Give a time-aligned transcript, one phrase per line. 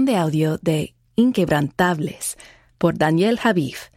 [0.00, 2.38] de audio de Inquebrantables
[2.78, 3.90] por Daniel Javif,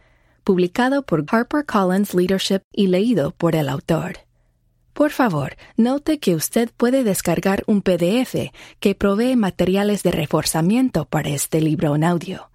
[0.44, 4.18] publicado por HarperCollins Leadership y leído por el autor.
[4.92, 11.30] Por favor, note que usted puede descargar un PDF que provee materiales de reforzamiento para
[11.30, 12.50] este libro en audio.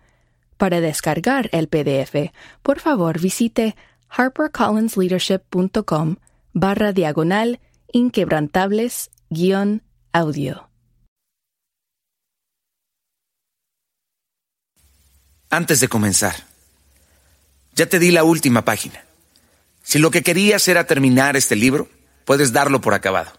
[0.57, 2.31] Para descargar el PDF,
[2.61, 3.75] por favor visite
[4.09, 6.17] harpercollinsleadership.com
[6.53, 7.59] barra diagonal
[7.91, 9.81] inquebrantables guion
[10.13, 10.70] audio.
[15.53, 16.47] Antes de comenzar,
[17.75, 19.03] ya te di la última página.
[19.83, 21.89] Si lo que querías era terminar este libro,
[22.23, 23.33] puedes darlo por acabado.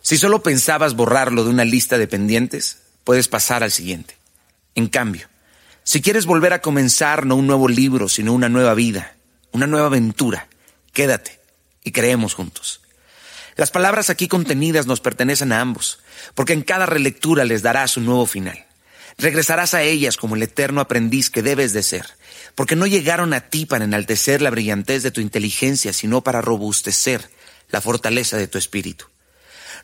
[0.00, 4.16] Si solo pensabas borrarlo de una lista de pendientes, puedes pasar al siguiente.
[4.76, 5.26] En cambio,
[5.82, 9.16] si quieres volver a comenzar no un nuevo libro, sino una nueva vida,
[9.50, 10.46] una nueva aventura,
[10.92, 11.40] quédate
[11.82, 12.80] y creemos juntos.
[13.56, 15.98] Las palabras aquí contenidas nos pertenecen a ambos,
[16.36, 18.69] porque en cada relectura les darás un nuevo final.
[19.20, 22.06] Regresarás a ellas como el eterno aprendiz que debes de ser,
[22.54, 27.28] porque no llegaron a ti para enaltecer la brillantez de tu inteligencia, sino para robustecer
[27.68, 29.04] la fortaleza de tu espíritu.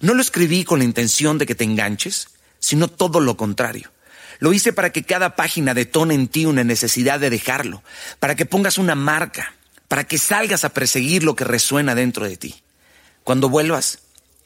[0.01, 2.29] No lo escribí con la intención de que te enganches,
[2.61, 3.93] sino todo lo contrario.
[4.39, 7.83] Lo hice para que cada página detone en ti una necesidad de dejarlo,
[8.19, 9.55] para que pongas una marca,
[9.87, 12.63] para que salgas a perseguir lo que resuena dentro de ti.
[13.23, 13.99] Cuando vuelvas,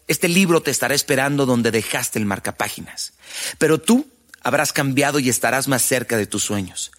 [0.08, 3.12] este libro te estará esperando donde dejaste el marcapáginas.
[3.58, 4.08] Pero tú
[4.42, 6.92] habrás cambiado y estarás más cerca de tus sueños.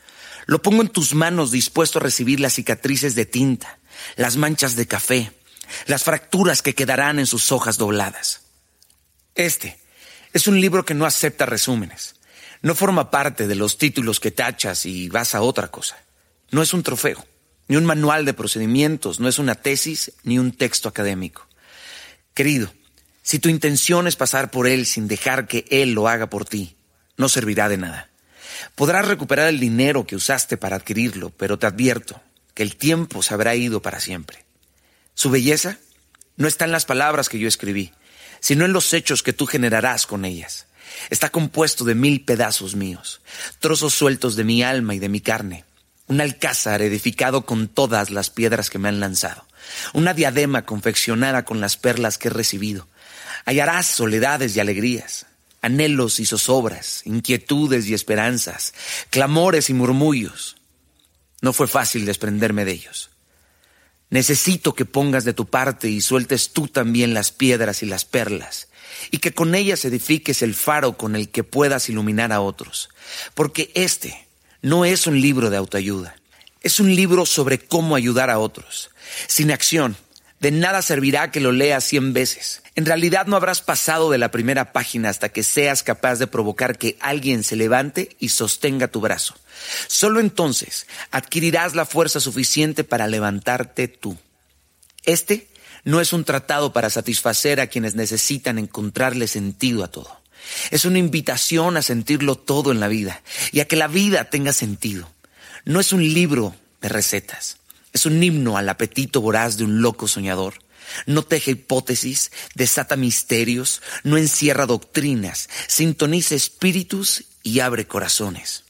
[0.46, 3.80] Lo pongo en tus manos dispuesto a recibir las cicatrices de tinta,
[4.16, 5.32] las manchas de café,
[5.86, 8.42] las fracturas que quedarán en sus hojas dobladas.
[9.36, 9.80] Este
[10.34, 12.16] es un libro que no acepta resúmenes.
[12.62, 15.98] No forma parte de los títulos que tachas y vas a otra cosa.
[16.52, 17.26] No es un trofeo,
[17.68, 21.48] ni un manual de procedimientos, no es una tesis, ni un texto académico.
[22.34, 22.72] Querido,
[23.24, 26.76] si tu intención es pasar por él sin dejar que él lo haga por ti,
[27.18, 28.10] no servirá de nada.
[28.76, 32.22] Podrás recuperar el dinero que usaste para adquirirlo, pero te advierto
[32.54, 34.46] que el tiempo se habrá ido para siempre.
[35.14, 35.78] Su belleza
[36.38, 37.94] no está en las palabras que yo escribí,
[38.40, 40.68] sino en los hechos que tú generarás con ellas.
[41.10, 43.22] Está compuesto de mil pedazos míos,
[43.60, 45.66] trozos sueltos de mi alma y de mi carne,
[46.08, 49.46] un alcázar edificado con todas las piedras que me han lanzado,
[49.94, 52.88] una diadema confeccionada con las perlas que he recibido.
[53.46, 55.26] Hallarás soledades y alegrías,
[55.62, 58.74] anhelos y zozobras, inquietudes y esperanzas,
[59.10, 60.58] clamores y murmullos.
[61.42, 63.10] No fue fácil desprenderme de ellos.
[64.10, 68.68] Necesito que pongas de tu parte y sueltes tú también las piedras y las perlas,
[69.10, 72.90] y que con ellas edifiques el faro con el que puedas iluminar a otros,
[73.34, 74.28] porque este
[74.62, 76.16] no es un libro de autoayuda,
[76.62, 78.90] es un libro sobre cómo ayudar a otros.
[79.28, 79.96] Sin acción,
[80.42, 82.64] de nada servirá que lo leas cien veces.
[82.74, 86.80] En realidad no habrás pasado de la primera página hasta que seas capaz de provocar
[86.80, 89.36] que alguien se levante y sostenga tu brazo.
[89.86, 94.18] Solo entonces adquirirás la fuerza suficiente para levantarte tú.
[95.04, 95.48] Este
[95.84, 100.22] no es un tratado para satisfacer a quienes necesitan encontrarle sentido a todo.
[100.72, 104.54] Es una invitación a sentirlo todo en la vida y a que la vida tenga
[104.54, 105.08] sentido.
[105.66, 107.58] No es un libro de recetas.
[107.94, 110.56] Es un himno al apetito voraz de un loco soñador
[111.06, 118.66] no teje hipótesis, desata misterios, no encierra doctrinas, sintoniza espíritus y abre corazones.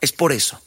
[0.00, 0.60] Es por eso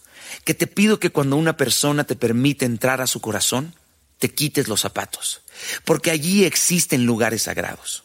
[0.46, 3.76] que te pido que cuando una persona te permite entrar a su corazón,
[4.20, 5.42] te quites los zapatos,
[5.86, 8.04] porque allí existen lugares sagrados.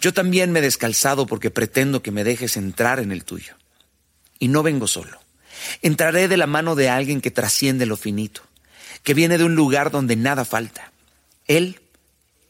[0.00, 3.54] Yo también me he descalzado porque pretendo que me dejes entrar en el tuyo.
[4.38, 5.20] Y no vengo solo.
[5.82, 8.42] Entraré de la mano de alguien que trasciende lo finito,
[9.04, 10.90] que viene de un lugar donde nada falta.
[11.46, 11.80] Él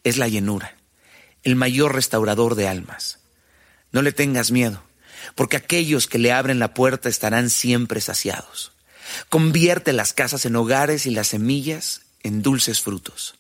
[0.04, 0.74] es la llenura,
[1.42, 3.18] el mayor restaurador de almas.
[3.92, 4.82] No le tengas miedo,
[5.34, 8.72] porque aquellos que le abren la puerta estarán siempre saciados.
[9.28, 13.34] Convierte las casas en hogares y las semillas en dulces frutos.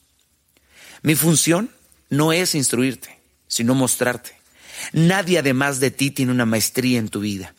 [1.02, 1.70] Mi función
[2.10, 4.36] no es instruirte, sino mostrarte.
[4.92, 7.54] Nadie además de ti tiene una maestría en tu vida.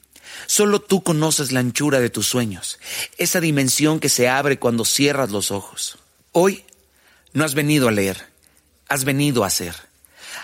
[0.47, 2.79] Solo tú conoces la anchura de tus sueños,
[3.17, 5.97] esa dimensión que se abre cuando cierras los ojos.
[6.32, 6.66] Hoy
[7.34, 8.28] no has venido a leer,
[8.87, 9.76] has venido a hacer.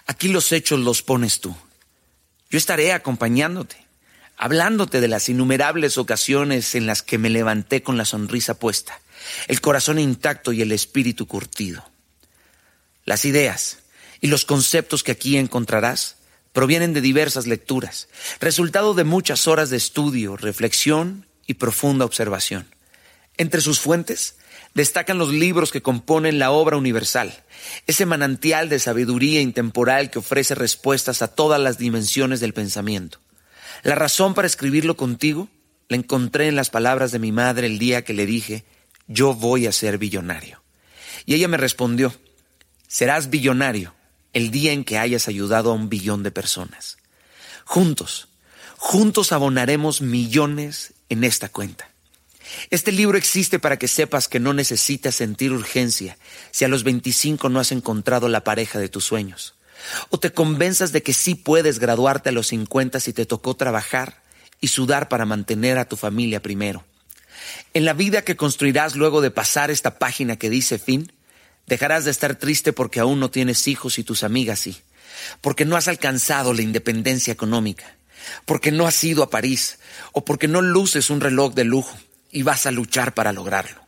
[0.07, 1.55] Aquí los hechos los pones tú.
[2.49, 3.77] Yo estaré acompañándote,
[4.37, 8.99] hablándote de las innumerables ocasiones en las que me levanté con la sonrisa puesta,
[9.47, 11.89] el corazón intacto y el espíritu curtido.
[13.05, 13.79] Las ideas
[14.19, 16.17] y los conceptos que aquí encontrarás
[16.53, 18.09] provienen de diversas lecturas,
[18.39, 22.67] resultado de muchas horas de estudio, reflexión y profunda observación.
[23.37, 24.35] Entre sus fuentes
[24.73, 27.43] destacan los libros que componen la obra universal,
[27.87, 33.19] ese manantial de sabiduría intemporal que ofrece respuestas a todas las dimensiones del pensamiento.
[33.83, 35.49] La razón para escribirlo contigo
[35.87, 38.63] la encontré en las palabras de mi madre el día que le dije,
[39.07, 40.61] yo voy a ser billonario.
[41.25, 42.13] Y ella me respondió,
[42.87, 43.93] serás billonario
[44.33, 46.97] el día en que hayas ayudado a un billón de personas.
[47.65, 48.27] Juntos,
[48.77, 51.89] juntos abonaremos millones en esta cuenta.
[52.69, 56.17] Este libro existe para que sepas que no necesitas sentir urgencia
[56.51, 59.55] si a los 25 no has encontrado la pareja de tus sueños.
[60.09, 64.21] O te convenzas de que sí puedes graduarte a los 50 si te tocó trabajar
[64.59, 66.85] y sudar para mantener a tu familia primero.
[67.73, 71.11] En la vida que construirás luego de pasar esta página que dice fin,
[71.71, 74.81] dejarás de estar triste porque aún no tienes hijos y tus amigas sí,
[75.39, 77.95] porque no has alcanzado la independencia económica,
[78.45, 79.79] porque no has ido a París
[80.11, 81.97] o porque no luces un reloj de lujo
[82.29, 83.79] y vas a luchar para lograrlo.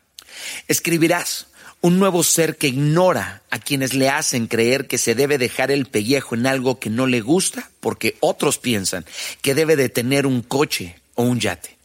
[0.70, 1.48] Escribirás
[1.82, 5.86] un nuevo ser que ignora a quienes le hacen creer que se debe dejar el
[5.86, 9.04] pellejo en algo que no le gusta porque otros piensan
[9.42, 11.78] que debe de tener un coche o un yate.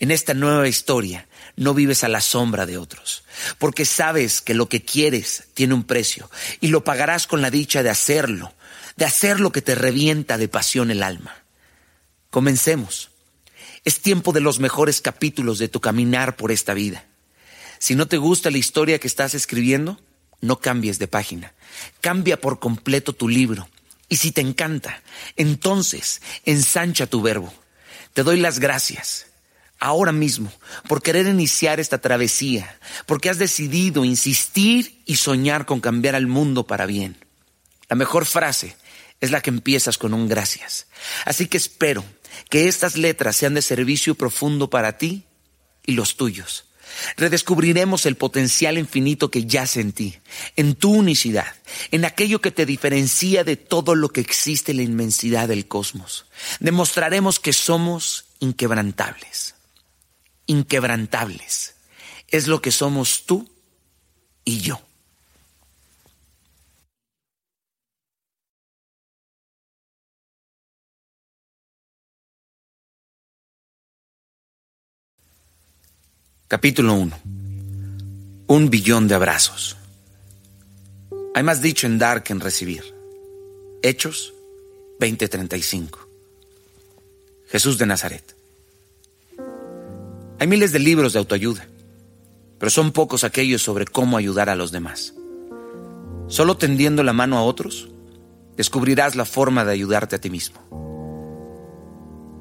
[0.00, 3.24] En esta nueva historia no vives a la sombra de otros,
[3.58, 6.30] porque sabes que lo que quieres tiene un precio
[6.60, 8.54] y lo pagarás con la dicha de hacerlo,
[8.96, 11.36] de hacer lo que te revienta de pasión el alma.
[12.30, 13.10] Comencemos.
[13.84, 17.04] Es tiempo de los mejores capítulos de tu caminar por esta vida.
[17.78, 20.00] Si no te gusta la historia que estás escribiendo,
[20.40, 21.52] no cambies de página.
[22.00, 23.68] Cambia por completo tu libro.
[24.08, 25.02] Y si te encanta,
[25.36, 27.52] entonces ensancha tu verbo.
[28.14, 29.26] Te doy las gracias
[29.84, 30.50] ahora mismo
[30.88, 36.66] por querer iniciar esta travesía, porque has decidido insistir y soñar con cambiar al mundo
[36.66, 37.16] para bien.
[37.88, 38.76] La mejor frase
[39.20, 40.86] es la que empiezas con un gracias.
[41.26, 42.04] Así que espero
[42.48, 45.24] que estas letras sean de servicio profundo para ti
[45.84, 46.64] y los tuyos.
[47.16, 50.18] Redescubriremos el potencial infinito que yace en ti,
[50.56, 51.52] en tu unicidad,
[51.90, 56.26] en aquello que te diferencia de todo lo que existe en la inmensidad del cosmos.
[56.60, 59.53] Demostraremos que somos inquebrantables.
[60.46, 61.74] Inquebrantables.
[62.28, 63.50] Es lo que somos tú
[64.44, 64.80] y yo.
[76.46, 77.20] Capítulo 1.
[78.46, 79.76] Un billón de abrazos.
[81.34, 82.94] Hay más dicho en dar que en recibir.
[83.82, 84.32] Hechos
[85.00, 86.06] 20:35.
[87.48, 88.33] Jesús de Nazaret.
[90.38, 91.66] Hay miles de libros de autoayuda,
[92.58, 95.14] pero son pocos aquellos sobre cómo ayudar a los demás.
[96.26, 97.88] Solo tendiendo la mano a otros,
[98.56, 100.58] descubrirás la forma de ayudarte a ti mismo.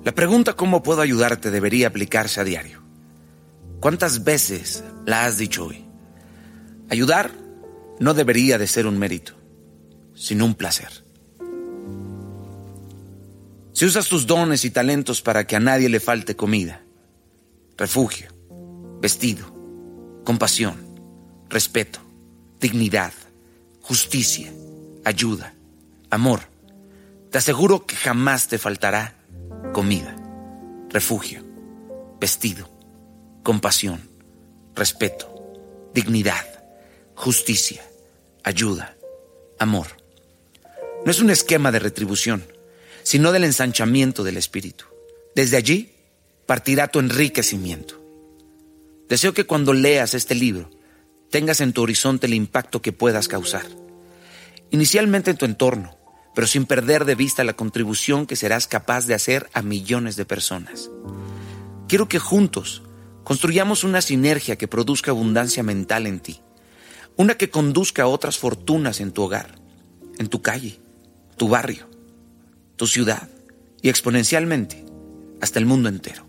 [0.03, 2.81] La pregunta cómo puedo ayudarte debería aplicarse a diario.
[3.79, 5.85] ¿Cuántas veces la has dicho hoy?
[6.89, 7.31] Ayudar
[7.99, 9.33] no debería de ser un mérito,
[10.15, 11.03] sino un placer.
[13.71, 16.81] Si usas tus dones y talentos para que a nadie le falte comida,
[17.77, 18.29] refugio,
[18.99, 19.45] vestido,
[20.23, 20.75] compasión,
[21.49, 21.99] respeto,
[22.59, 23.13] dignidad,
[23.81, 24.51] justicia,
[25.03, 25.53] ayuda,
[26.09, 26.41] amor,
[27.31, 29.15] te aseguro que jamás te faltará
[29.73, 30.15] comida,
[30.89, 31.43] refugio,
[32.19, 32.69] vestido,
[33.41, 34.01] compasión,
[34.75, 35.29] respeto,
[35.93, 36.45] dignidad,
[37.15, 37.83] justicia,
[38.43, 38.95] ayuda,
[39.59, 39.87] amor.
[41.05, 42.45] No es un esquema de retribución,
[43.03, 44.85] sino del ensanchamiento del espíritu.
[45.35, 45.92] Desde allí
[46.45, 48.01] partirá tu enriquecimiento.
[49.09, 50.69] Deseo que cuando leas este libro
[51.29, 53.65] tengas en tu horizonte el impacto que puedas causar.
[54.71, 55.97] Inicialmente en tu entorno,
[56.35, 60.25] pero sin perder de vista la contribución que serás capaz de hacer a millones de
[60.25, 60.89] personas.
[61.88, 62.83] Quiero que juntos
[63.23, 66.41] Construyamos una sinergia que produzca abundancia mental en ti,
[67.15, 69.55] una que conduzca a otras fortunas en tu hogar,
[70.19, 70.79] en tu calle,
[71.38, 71.89] tu barrio,
[72.75, 73.29] tu ciudad
[73.81, 74.85] y exponencialmente
[75.39, 76.25] hasta el mundo entero.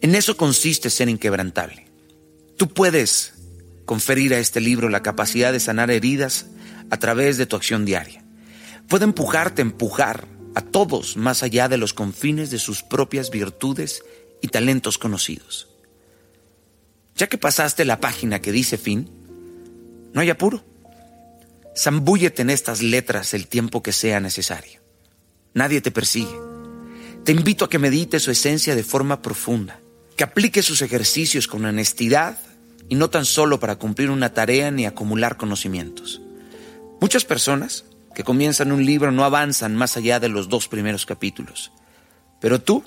[0.00, 1.86] En eso consiste ser inquebrantable.
[2.56, 3.34] Tú puedes
[3.84, 6.46] conferir a este libro la capacidad de sanar heridas
[6.90, 8.24] a través de tu acción diaria.
[8.88, 14.02] Puede empujarte a empujar a todos más allá de los confines de sus propias virtudes
[14.40, 15.68] y talentos conocidos.
[17.16, 19.10] Ya que pasaste la página que dice fin,
[20.12, 20.64] no hay apuro.
[21.76, 24.80] Zambúllete en estas letras el tiempo que sea necesario.
[25.54, 26.36] Nadie te persigue.
[27.24, 29.80] Te invito a que medites su esencia de forma profunda,
[30.18, 32.36] que apliques sus ejercicios con honestidad
[32.88, 36.20] y no tan solo para cumplir una tarea ni acumular conocimientos.
[37.00, 37.84] Muchas personas
[38.16, 41.70] que comienzan un libro no avanzan más allá de los dos primeros capítulos,
[42.40, 42.82] pero tú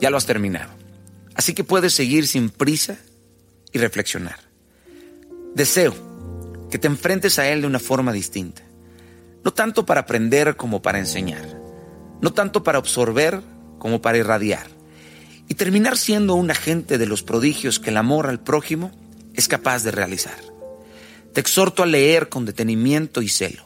[0.00, 0.70] ya lo has terminado.
[1.34, 2.96] Así que puedes seguir sin prisa
[3.72, 4.38] y reflexionar.
[5.56, 5.96] Deseo
[6.70, 8.62] que te enfrentes a Él de una forma distinta,
[9.42, 11.60] no tanto para aprender como para enseñar,
[12.20, 13.42] no tanto para absorber
[13.80, 14.77] como para irradiar
[15.48, 18.92] y terminar siendo un agente de los prodigios que el amor al prójimo
[19.34, 20.38] es capaz de realizar.
[21.32, 23.64] Te exhorto a leer con detenimiento y celo,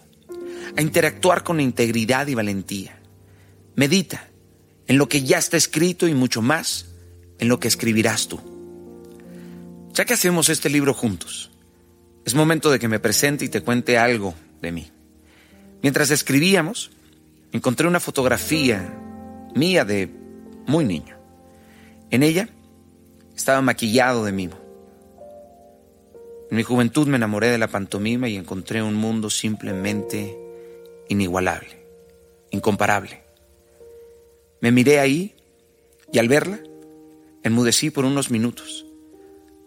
[0.77, 3.01] a interactuar con integridad y valentía.
[3.75, 4.29] Medita
[4.87, 6.87] en lo que ya está escrito y mucho más
[7.39, 8.41] en lo que escribirás tú.
[9.93, 11.51] Ya que hacemos este libro juntos,
[12.25, 14.91] es momento de que me presente y te cuente algo de mí.
[15.83, 16.93] Mientras escribíamos,
[17.51, 18.95] encontré una fotografía
[19.55, 20.09] mía de
[20.67, 21.22] muy niño.
[22.13, 22.51] En ella
[23.35, 24.61] estaba maquillado de mimo.
[26.51, 30.39] En mi juventud me enamoré de la pantomima y encontré un mundo simplemente
[31.09, 31.87] inigualable,
[32.51, 33.23] incomparable.
[34.61, 35.35] Me miré ahí
[36.13, 36.61] y al verla,
[37.43, 38.85] enmudecí por unos minutos.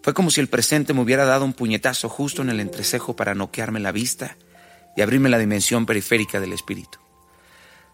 [0.03, 3.33] Fue como si el presente me hubiera dado un puñetazo justo en el entrecejo para
[3.33, 4.37] noquearme la vista
[4.95, 6.99] y abrirme la dimensión periférica del espíritu.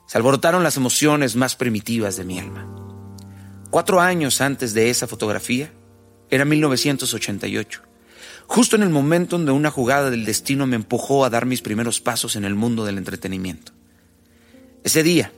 [0.08, 2.91] Se alborotaron las emociones más primitivas de mi alma.
[3.72, 5.72] Cuatro años antes de esa fotografía,
[6.30, 7.82] era 1988,
[8.46, 12.02] justo en el momento donde una jugada del destino me empujó a dar mis primeros
[12.02, 13.72] pasos en el mundo del entretenimiento.
[14.84, 15.32] Ese día,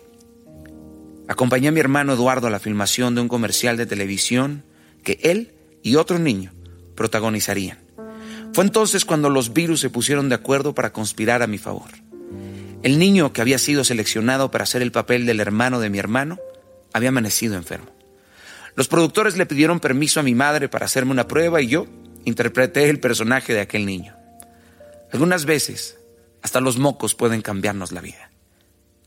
[1.27, 4.63] acompañé a mi hermano Eduardo a la filmación de un comercial de televisión
[5.03, 6.53] que él y otro niño
[6.95, 7.77] protagonizarían.
[8.51, 11.91] Fue entonces cuando los virus se pusieron de acuerdo para conspirar a mi favor.
[12.81, 16.39] El niño que había sido seleccionado para hacer el papel del hermano de mi hermano
[16.93, 17.92] había amanecido enfermo.
[18.75, 21.85] Los productores le pidieron permiso a mi madre para hacerme una prueba y yo
[22.25, 24.15] interpreté el personaje de aquel niño.
[25.11, 25.97] Algunas veces,
[26.41, 28.31] hasta los mocos pueden cambiarnos la vida.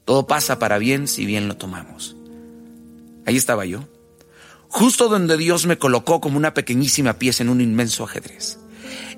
[0.05, 2.17] Todo pasa para bien si bien lo tomamos.
[3.27, 3.89] Ahí estaba yo,
[4.69, 8.59] justo donde Dios me colocó como una pequeñísima pieza en un inmenso ajedrez.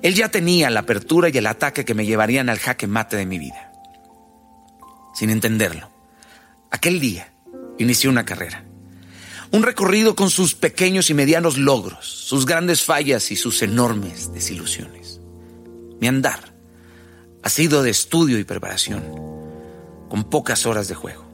[0.01, 3.25] Él ya tenía la apertura y el ataque que me llevarían al jaque mate de
[3.25, 3.71] mi vida.
[5.13, 5.91] Sin entenderlo,
[6.71, 7.33] aquel día
[7.77, 8.63] inicié una carrera.
[9.51, 15.19] Un recorrido con sus pequeños y medianos logros, sus grandes fallas y sus enormes desilusiones.
[15.99, 16.53] Mi andar
[17.41, 19.03] ha sido de estudio y preparación,
[20.07, 21.25] con pocas horas de juego.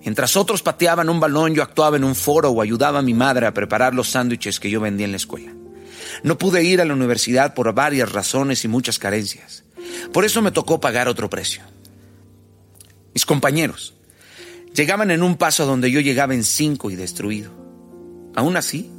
[0.00, 3.46] Mientras otros pateaban un balón, yo actuaba en un foro o ayudaba a mi madre
[3.46, 5.52] a preparar los sándwiches que yo vendía en la escuela.
[6.24, 9.62] No pude ir a la universidad por varias razones y muchas carencias.
[10.12, 11.62] Por eso me tocó pagar otro precio.
[13.14, 13.94] Mis compañeros
[14.74, 17.50] llegaban en un paso donde yo llegaba en cinco y destruido.
[18.34, 18.90] Aún así,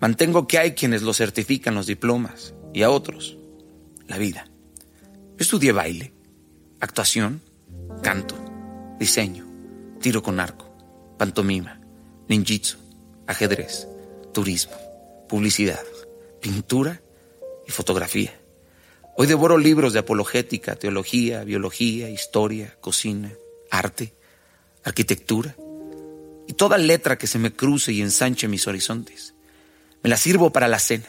[0.00, 3.36] mantengo que hay quienes lo certifican los diplomas y a otros
[4.08, 4.48] la vida.
[5.38, 6.12] Estudié baile,
[6.80, 7.40] actuación,
[8.02, 8.34] canto,
[8.98, 9.46] diseño,
[10.00, 10.70] tiro con arco,
[11.18, 11.80] pantomima,
[12.28, 12.78] ninjitsu,
[13.26, 13.88] ajedrez,
[14.32, 14.74] turismo,
[15.28, 15.80] publicidad,
[16.40, 17.00] pintura
[17.66, 18.32] y fotografía.
[19.16, 23.32] Hoy devoro libros de apologética, teología, biología, historia, cocina,
[23.70, 24.14] arte,
[24.84, 25.54] arquitectura
[26.46, 29.34] y toda letra que se me cruce y ensanche mis horizontes.
[30.02, 31.06] Me la sirvo para la cena.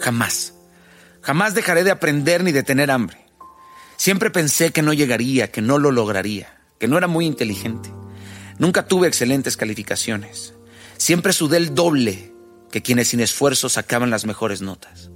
[0.00, 0.54] Jamás,
[1.20, 3.18] jamás dejaré de aprender ni de tener hambre.
[3.96, 7.92] Siempre pensé que no llegaría, que no lo lograría, que no era muy inteligente.
[8.58, 10.54] Nunca tuve excelentes calificaciones.
[10.96, 12.32] Siempre sudé el doble
[12.70, 15.10] que quienes sin esfuerzo sacaban las mejores notas.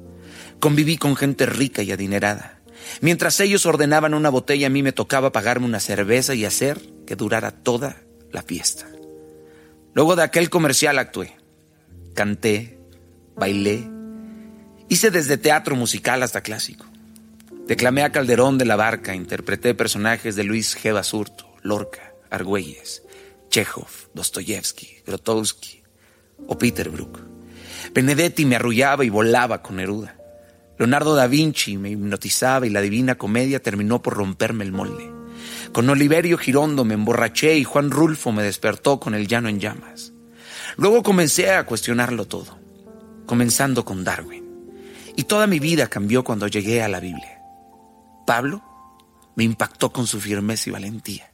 [0.60, 2.61] Conviví con gente rica y adinerada.
[3.00, 7.16] Mientras ellos ordenaban una botella, a mí me tocaba pagarme una cerveza y hacer que
[7.16, 8.86] durara toda la fiesta.
[9.94, 11.36] Luego de aquel comercial actué,
[12.14, 12.78] canté,
[13.36, 13.88] bailé,
[14.88, 16.86] hice desde teatro musical hasta clásico.
[17.66, 20.92] Declamé a Calderón de la Barca, interpreté personajes de Luis G.
[20.92, 23.02] Basurto, Lorca, Argüelles,
[23.50, 25.82] Chekhov, Dostoyevsky, Grotowski
[26.46, 27.20] o Peter Brook.
[27.92, 30.16] Benedetti me arrullaba y volaba con Neruda.
[30.78, 35.10] Leonardo da Vinci me hipnotizaba y la divina comedia terminó por romperme el molde.
[35.72, 40.12] Con Oliverio Girondo me emborraché y Juan Rulfo me despertó con el llano en llamas.
[40.76, 42.58] Luego comencé a cuestionarlo todo,
[43.26, 44.42] comenzando con Darwin.
[45.16, 47.42] Y toda mi vida cambió cuando llegué a la Biblia.
[48.26, 48.62] Pablo
[49.36, 51.32] me impactó con su firmeza y valentía.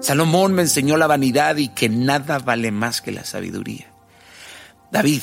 [0.00, 3.86] Salomón me enseñó la vanidad y que nada vale más que la sabiduría.
[4.90, 5.22] David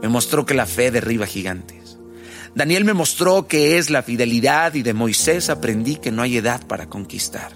[0.00, 1.81] me mostró que la fe derriba gigantes.
[2.54, 6.66] Daniel me mostró que es la fidelidad y de Moisés aprendí que no hay edad
[6.66, 7.52] para conquistar.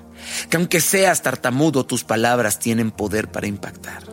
[0.48, 4.04] Que aunque seas tartamudo, tus palabras tienen poder para impactar.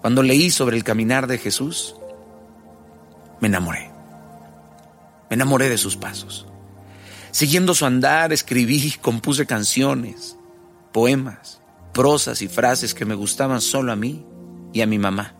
[0.00, 1.96] Cuando leí sobre el caminar de Jesús,
[3.40, 3.90] me enamoré.
[5.28, 6.46] Me enamoré de sus pasos.
[7.32, 10.36] Siguiendo su andar, escribí, compuse canciones,
[10.92, 11.60] poemas,
[11.92, 14.24] prosas y frases que me gustaban solo a mí
[14.72, 15.34] y a mi mamá.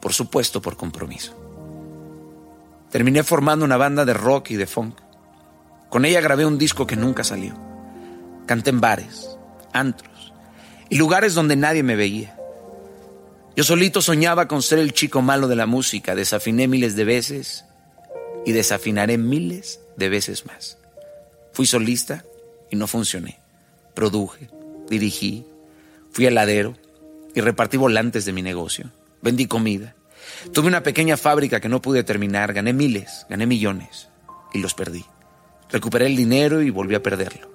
[0.00, 1.45] Por supuesto, por compromiso.
[2.96, 4.98] Terminé formando una banda de rock y de funk.
[5.90, 7.54] Con ella grabé un disco que nunca salió.
[8.46, 9.36] Canté en bares,
[9.74, 10.32] antros,
[10.88, 12.38] y lugares donde nadie me veía.
[13.54, 17.66] Yo solito soñaba con ser el chico malo de la música, desafiné miles de veces
[18.46, 20.78] y desafinaré miles de veces más.
[21.52, 22.24] Fui solista
[22.70, 23.40] y no funcioné.
[23.92, 24.48] Produje,
[24.88, 25.44] dirigí,
[26.12, 26.78] fui heladero
[27.34, 28.90] y repartí volantes de mi negocio.
[29.20, 29.94] Vendí comida.
[30.52, 34.08] Tuve una pequeña fábrica que no pude terminar, gané miles, gané millones
[34.52, 35.04] y los perdí.
[35.70, 37.50] Recuperé el dinero y volví a perderlo.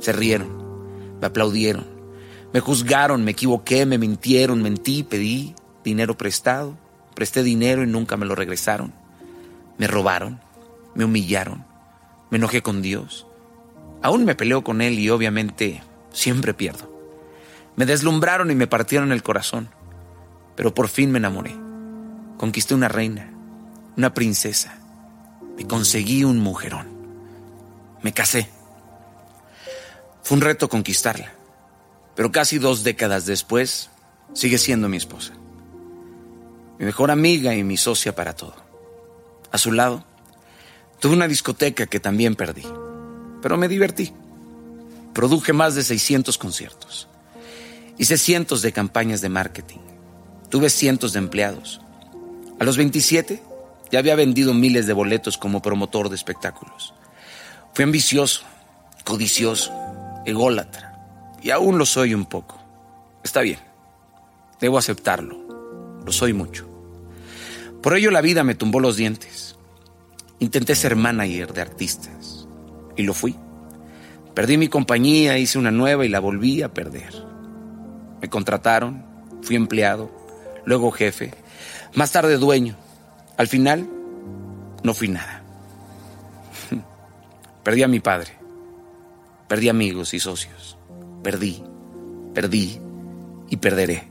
[0.00, 1.86] Se rieron, me aplaudieron,
[2.52, 6.76] me juzgaron, me equivoqué, me mintieron, mentí, pedí dinero prestado,
[7.14, 8.92] presté dinero y nunca me lo regresaron.
[9.78, 10.40] Me robaron,
[10.94, 11.64] me humillaron,
[12.30, 13.26] me enojé con Dios.
[14.02, 16.90] Aún me peleo con Él y obviamente siempre pierdo.
[17.76, 19.68] Me deslumbraron y me partieron el corazón,
[20.56, 21.54] pero por fin me enamoré.
[22.42, 23.30] Conquisté una reina,
[23.96, 24.74] una princesa,
[25.56, 26.88] me conseguí un mujerón.
[28.02, 28.48] Me casé.
[30.24, 31.32] Fue un reto conquistarla,
[32.16, 33.90] pero casi dos décadas después
[34.32, 35.34] sigue siendo mi esposa.
[36.80, 38.56] Mi mejor amiga y mi socia para todo.
[39.52, 40.04] A su lado,
[40.98, 42.66] tuve una discoteca que también perdí,
[43.40, 44.12] pero me divertí.
[45.14, 47.06] Produje más de 600 conciertos.
[47.98, 49.78] Hice cientos de campañas de marketing.
[50.50, 51.80] Tuve cientos de empleados.
[52.62, 53.42] A los 27
[53.90, 56.94] ya había vendido miles de boletos como promotor de espectáculos.
[57.74, 58.44] Fui ambicioso,
[59.02, 59.72] codicioso,
[60.26, 60.94] ególatra,
[61.42, 62.62] y aún lo soy un poco.
[63.24, 63.58] Está bien,
[64.60, 66.68] debo aceptarlo, lo soy mucho.
[67.82, 69.56] Por ello la vida me tumbó los dientes.
[70.38, 72.46] Intenté ser manager de artistas,
[72.96, 73.34] y lo fui.
[74.34, 77.12] Perdí mi compañía, hice una nueva y la volví a perder.
[78.20, 79.04] Me contrataron,
[79.42, 80.12] fui empleado,
[80.64, 81.41] luego jefe,
[81.94, 82.76] más tarde dueño,
[83.36, 83.88] al final,
[84.82, 85.42] no fui nada.
[87.62, 88.32] Perdí a mi padre.
[89.48, 90.78] Perdí amigos y socios.
[91.22, 91.62] Perdí,
[92.34, 92.80] perdí
[93.48, 94.08] y perderé.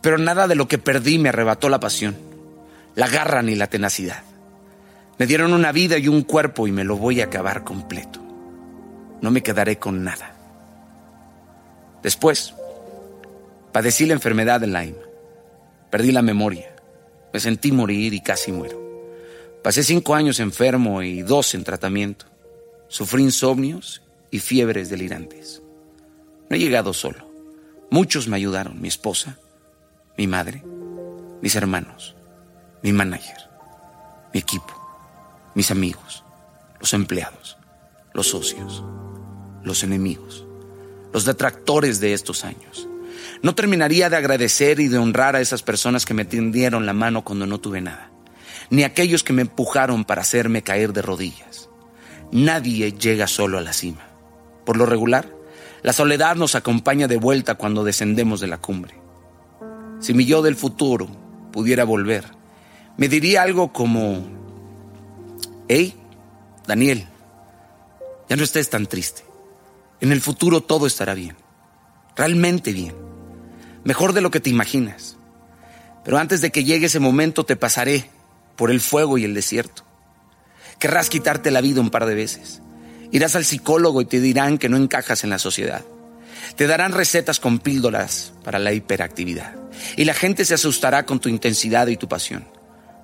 [0.00, 2.16] Pero nada de lo que perdí me arrebató la pasión,
[2.94, 4.22] la garra ni la tenacidad.
[5.18, 8.20] Me dieron una vida y un cuerpo y me lo voy a acabar completo.
[9.22, 10.34] No me quedaré con nada.
[12.02, 12.54] Después,
[13.72, 14.96] padecí la enfermedad de Lyme.
[15.90, 16.75] Perdí la memoria.
[17.36, 18.80] Me sentí morir y casi muero.
[19.62, 22.24] Pasé cinco años enfermo y dos en tratamiento.
[22.88, 25.60] Sufrí insomnios y fiebres delirantes.
[26.48, 27.30] No he llegado solo.
[27.90, 29.38] Muchos me ayudaron, mi esposa,
[30.16, 30.64] mi madre,
[31.42, 32.16] mis hermanos,
[32.82, 33.36] mi manager,
[34.32, 34.72] mi equipo,
[35.54, 36.24] mis amigos,
[36.80, 37.58] los empleados,
[38.14, 38.82] los socios,
[39.62, 40.46] los enemigos,
[41.12, 42.88] los detractores de estos años
[43.42, 47.24] no terminaría de agradecer y de honrar a esas personas que me tendieron la mano
[47.24, 48.10] cuando no tuve nada,
[48.70, 51.68] ni aquellos que me empujaron para hacerme caer de rodillas.
[52.32, 54.06] Nadie llega solo a la cima.
[54.64, 55.28] Por lo regular,
[55.82, 58.98] la soledad nos acompaña de vuelta cuando descendemos de la cumbre.
[60.00, 61.08] Si mi yo del futuro
[61.52, 62.24] pudiera volver,
[62.96, 64.26] me diría algo como,
[65.68, 65.94] hey,
[66.66, 67.06] Daniel,
[68.28, 69.22] ya no estés tan triste.
[70.00, 71.36] En el futuro todo estará bien,
[72.16, 73.05] realmente bien
[73.86, 75.16] mejor de lo que te imaginas.
[76.04, 78.10] Pero antes de que llegue ese momento te pasaré
[78.56, 79.84] por el fuego y el desierto.
[80.80, 82.60] Querrás quitarte la vida un par de veces.
[83.12, 85.84] Irás al psicólogo y te dirán que no encajas en la sociedad.
[86.56, 89.54] Te darán recetas con píldoras para la hiperactividad.
[89.96, 92.44] Y la gente se asustará con tu intensidad y tu pasión.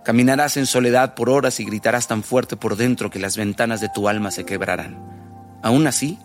[0.05, 3.89] Caminarás en soledad por horas y gritarás tan fuerte por dentro que las ventanas de
[3.95, 4.99] tu alma se quebrarán.
[5.63, 6.19] Aún así,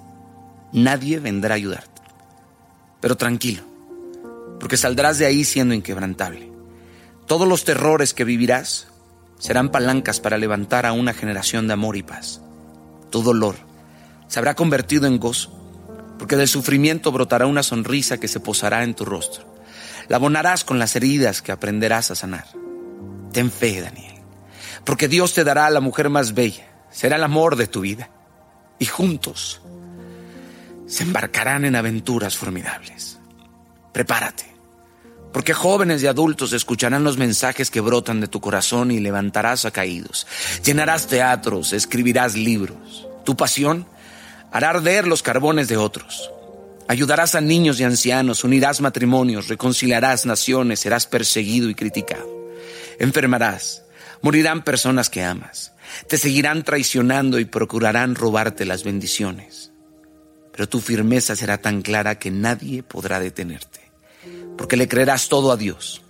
[0.71, 2.01] nadie vendrá a ayudarte.
[2.99, 3.66] Pero tranquilo,
[4.59, 6.51] porque saldrás de ahí siendo inquebrantable.
[7.25, 8.87] Todos los terrores que vivirás
[9.39, 12.41] serán palancas para levantar a una generación de amor y paz.
[13.09, 13.55] Tu dolor
[14.27, 15.51] se habrá convertido en gozo,
[16.17, 19.45] porque del sufrimiento brotará una sonrisa que se posará en tu rostro.
[20.07, 22.47] La abonarás con las heridas que aprenderás a sanar.
[23.31, 24.15] Ten fe, Daniel,
[24.83, 28.09] porque Dios te dará a la mujer más bella, será el amor de tu vida,
[28.79, 29.61] y juntos
[30.87, 33.16] se embarcarán en aventuras formidables.
[33.97, 34.45] Prepárate,
[35.33, 39.71] porque jóvenes y adultos escucharán los mensajes que brotan de tu corazón y levantarás a
[39.71, 40.27] caídos.
[40.63, 43.07] Llenarás teatros, escribirás libros.
[43.25, 43.87] Tu pasión
[44.51, 46.29] hará arder los carbones de otros.
[46.87, 52.29] Ayudarás a niños y ancianos, unirás matrimonios, reconciliarás naciones, serás perseguido y criticado.
[52.99, 53.81] Enfermarás,
[54.21, 55.73] morirán personas que amas,
[56.07, 59.71] te seguirán traicionando y procurarán robarte las bendiciones.
[60.51, 63.76] Pero tu firmeza será tan clara que nadie podrá detenerte
[64.57, 66.01] porque le creerás todo a Dios,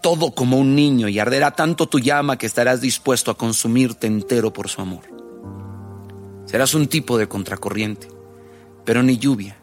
[0.00, 4.52] todo como un niño, y arderá tanto tu llama que estarás dispuesto a consumirte entero
[4.52, 5.02] por su amor.
[6.46, 8.08] Serás un tipo de contracorriente,
[8.84, 9.58] pero ni lluvia,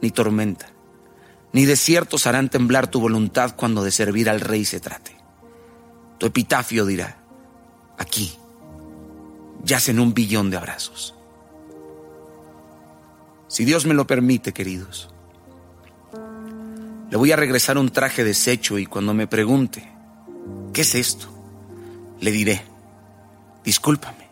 [0.00, 0.72] ni tormenta,
[1.52, 5.16] ni desiertos harán temblar tu voluntad cuando de servir al rey se trate.
[6.18, 7.22] Tu epitafio dirá,
[7.96, 8.32] aquí,
[9.64, 11.14] yacen un billón de abrazos.
[13.48, 15.10] Si Dios me lo permite, queridos,
[17.10, 19.88] le voy a regresar un traje deshecho y cuando me pregunte,
[20.74, 21.32] ¿qué es esto?
[22.20, 22.62] Le diré,
[23.64, 24.28] discúlpame,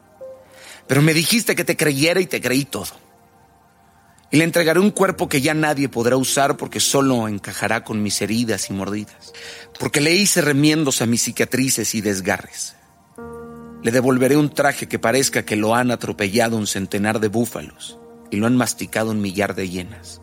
[0.87, 3.07] pero me dijiste que te creyera y te creí todo.
[4.31, 8.21] Y le entregaré un cuerpo que ya nadie podrá usar porque solo encajará con mis
[8.21, 9.33] heridas y mordidas,
[9.79, 12.75] porque le hice remiendos a mis cicatrices y desgarres.
[13.83, 17.99] Le devolveré un traje que parezca que lo han atropellado un centenar de búfalos
[18.31, 20.21] y lo han masticado un millar de hienas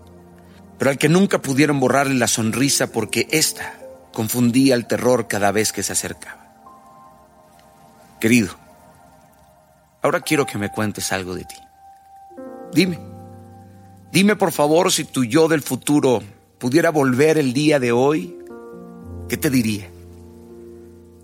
[0.77, 3.79] pero al que nunca pudieron borrarle la sonrisa porque ésta
[4.11, 6.43] confundía el terror cada vez que se acercaba.
[8.19, 8.55] Querido,
[10.01, 11.55] ahora quiero que me cuentes algo de ti.
[12.73, 12.99] Dime,
[14.11, 16.23] dime por favor si tu yo del futuro
[16.57, 18.37] pudiera volver el día de hoy,
[19.27, 19.89] ¿qué te diría?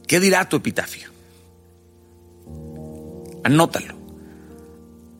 [0.07, 1.09] ¿Qué dirá tu epitafio?
[3.43, 3.95] Anótalo,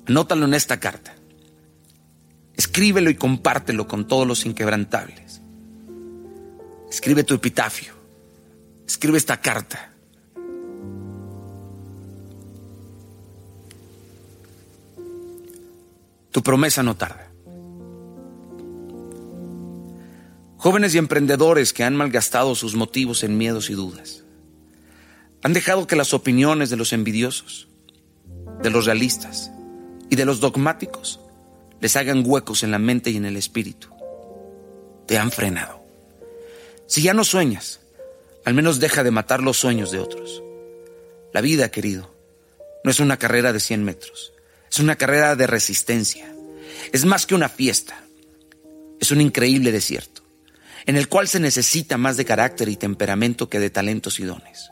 [0.08, 1.16] anótalo en esta carta.
[2.60, 5.42] Escríbelo y compártelo con todos los inquebrantables.
[6.92, 7.94] Escribe tu epitafio.
[8.86, 9.94] Escribe esta carta.
[16.32, 17.32] Tu promesa no tarda.
[20.58, 24.26] Jóvenes y emprendedores que han malgastado sus motivos en miedos y dudas.
[25.44, 27.70] Han dejado que las opiniones de los envidiosos,
[28.62, 29.50] de los realistas
[30.10, 31.22] y de los dogmáticos
[31.82, 33.90] les hagan huecos en la mente y en el espíritu.
[35.08, 35.84] Te han frenado.
[36.88, 37.80] Si ya no sueñas,
[38.46, 40.44] al menos deja de matar los sueños de otros.
[41.34, 42.14] La vida, querido,
[42.84, 44.34] no es una carrera de 100 metros,
[44.72, 46.34] es una carrera de resistencia.
[46.92, 48.02] Es más que una fiesta,
[49.00, 50.24] es un increíble desierto,
[50.86, 54.72] en el cual se necesita más de carácter y temperamento que de talentos y dones.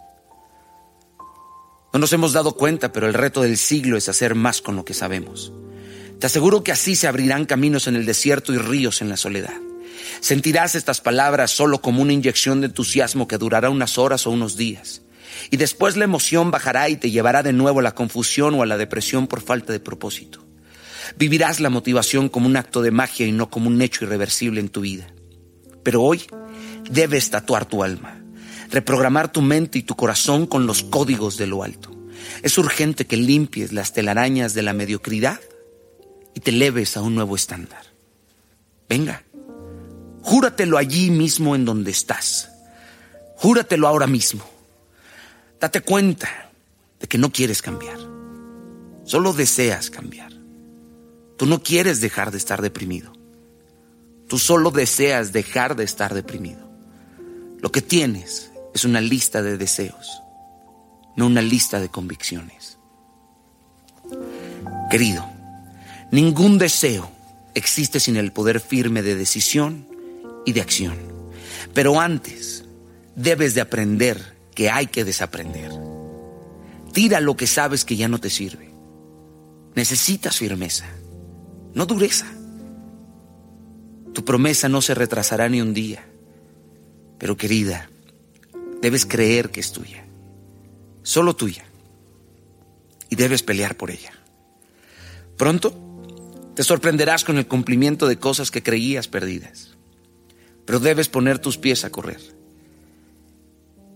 [1.93, 4.85] No nos hemos dado cuenta, pero el reto del siglo es hacer más con lo
[4.85, 5.53] que sabemos.
[6.19, 9.53] Te aseguro que así se abrirán caminos en el desierto y ríos en la soledad.
[10.19, 14.57] Sentirás estas palabras solo como una inyección de entusiasmo que durará unas horas o unos
[14.57, 15.03] días.
[15.51, 18.65] Y después la emoción bajará y te llevará de nuevo a la confusión o a
[18.65, 20.43] la depresión por falta de propósito.
[21.17, 24.69] Vivirás la motivación como un acto de magia y no como un hecho irreversible en
[24.69, 25.07] tu vida.
[25.83, 26.23] Pero hoy
[26.89, 28.23] debes tatuar tu alma,
[28.71, 31.95] reprogramar tu mente y tu corazón con los códigos de lo alto.
[32.41, 35.39] Es urgente que limpies las telarañas de la mediocridad
[36.37, 37.81] y te leves a un nuevo estándar.
[38.87, 39.23] Venga,
[40.21, 42.51] júratelo allí mismo en donde estás.
[43.37, 44.45] Júratelo ahora mismo.
[45.59, 46.51] Date cuenta
[46.99, 47.97] de que no quieres cambiar.
[49.03, 50.31] Solo deseas cambiar.
[51.37, 53.13] Tú no quieres dejar de estar deprimido.
[54.27, 56.69] Tú solo deseas dejar de estar deprimido.
[57.61, 60.21] Lo que tienes es una lista de deseos,
[61.15, 62.77] no una lista de convicciones.
[64.91, 65.36] Querido,
[66.11, 67.11] Ningún deseo
[67.53, 69.87] existe sin el poder firme de decisión
[70.45, 70.95] y de acción.
[71.73, 72.63] Pero antes
[73.15, 75.71] debes de aprender que hay que desaprender.
[76.93, 78.73] Tira lo que sabes que ya no te sirve.
[79.75, 80.85] Necesitas firmeza,
[81.73, 82.25] no dureza.
[84.13, 86.07] Tu promesa no se retrasará ni un día.
[87.19, 87.89] Pero querida,
[88.81, 90.05] debes creer que es tuya,
[91.03, 91.65] solo tuya.
[93.09, 94.11] Y debes pelear por ella.
[95.37, 95.86] Pronto
[96.57, 99.77] te sorprenderás con el cumplimiento de cosas que creías perdidas.
[100.65, 102.19] Pero debes poner tus pies a correr.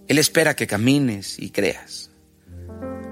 [0.07, 2.11] Él espera que camines y creas.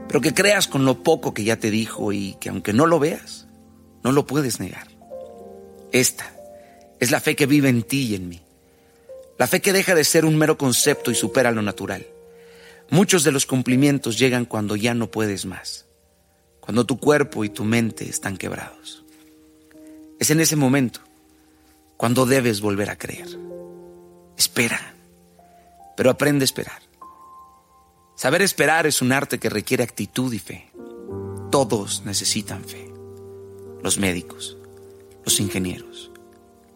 [0.07, 2.99] Pero que creas con lo poco que ya te dijo y que aunque no lo
[2.99, 3.47] veas,
[4.03, 4.87] no lo puedes negar.
[5.91, 6.31] Esta
[6.99, 8.41] es la fe que vive en ti y en mí.
[9.39, 12.05] La fe que deja de ser un mero concepto y supera lo natural.
[12.91, 15.87] Muchos de los cumplimientos llegan cuando ya no puedes más,
[16.59, 18.98] cuando tu cuerpo y tu mente están quebrados.
[20.19, 20.99] Es en ese momento
[21.95, 23.27] cuando debes volver a creer.
[24.37, 24.93] Espera,
[25.95, 26.81] pero aprende a esperar.
[28.15, 30.69] Saber esperar es un arte que requiere actitud y fe.
[31.49, 32.91] Todos necesitan fe.
[33.81, 34.57] Los médicos,
[35.23, 36.11] los ingenieros,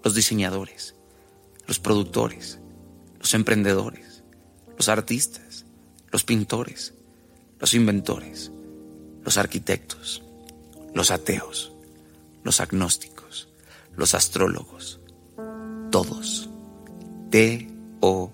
[0.03, 0.95] los diseñadores,
[1.67, 2.60] los productores,
[3.19, 4.23] los emprendedores,
[4.77, 5.65] los artistas,
[6.12, 6.93] los pintores,
[7.60, 8.51] los inventores,
[9.21, 10.23] los arquitectos,
[10.93, 11.73] los ateos,
[12.43, 13.12] los agnósticos
[13.95, 14.99] los astrólogos,
[15.91, 16.49] todos.
[17.34, 18.34] T-O-D-O-S.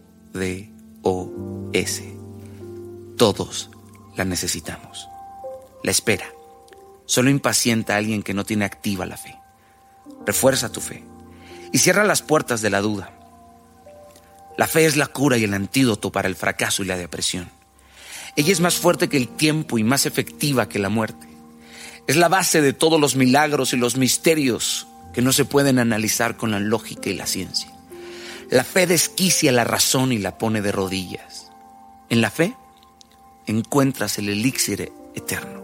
[3.17, 3.69] Todos
[4.17, 5.07] la necesitamos.
[5.83, 6.25] La espera.
[7.05, 9.39] Solo impacienta a alguien que no tiene activa la fe.
[10.25, 11.05] Refuerza tu fe
[11.71, 13.13] y cierra las puertas de la duda.
[14.57, 17.49] La fe es la cura y el antídoto para el fracaso y la depresión.
[18.35, 21.29] Ella es más fuerte que el tiempo y más efectiva que la muerte.
[22.05, 26.37] Es la base de todos los milagros y los misterios que no se pueden analizar
[26.37, 27.71] con la lógica y la ciencia.
[28.49, 31.51] La fe desquicia la razón y la pone de rodillas.
[32.09, 32.55] En la fe
[33.45, 35.61] encuentras el elixir eterno.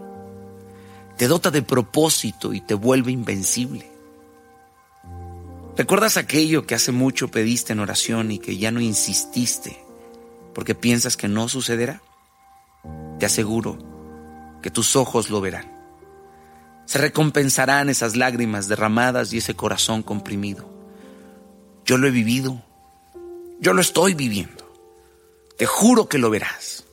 [1.16, 3.90] Te dota de propósito y te vuelve invencible.
[5.76, 9.78] ¿Recuerdas aquello que hace mucho pediste en oración y que ya no insististe
[10.54, 12.02] porque piensas que no sucederá?
[13.18, 13.78] Te aseguro
[14.62, 15.75] que tus ojos lo verán.
[16.86, 20.68] Se recompensarán esas lágrimas derramadas y ese corazón comprimido.
[21.84, 22.62] Yo lo he vivido.
[23.60, 24.64] Yo lo estoy viviendo.
[25.58, 26.84] Te juro que lo verás.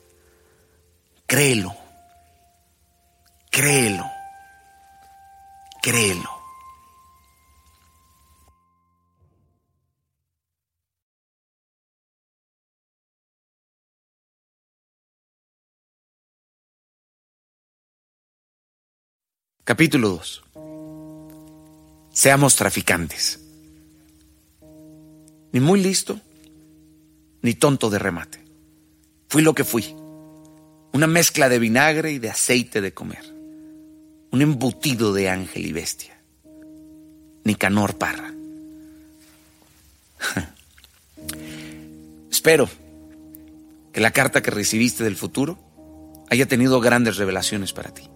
[1.26, 1.74] Créelo.
[3.50, 4.04] Créelo.
[5.80, 6.43] Créelo.
[19.64, 20.42] Capítulo 2.
[22.12, 23.40] Seamos traficantes.
[25.52, 26.20] Ni muy listo,
[27.40, 28.44] ni tonto de remate.
[29.26, 29.96] Fui lo que fui.
[30.92, 33.24] Una mezcla de vinagre y de aceite de comer.
[34.32, 36.20] Un embutido de ángel y bestia.
[37.44, 38.34] Nicanor Parra.
[42.30, 42.68] Espero
[43.94, 45.58] que la carta que recibiste del futuro
[46.28, 48.10] haya tenido grandes revelaciones para ti.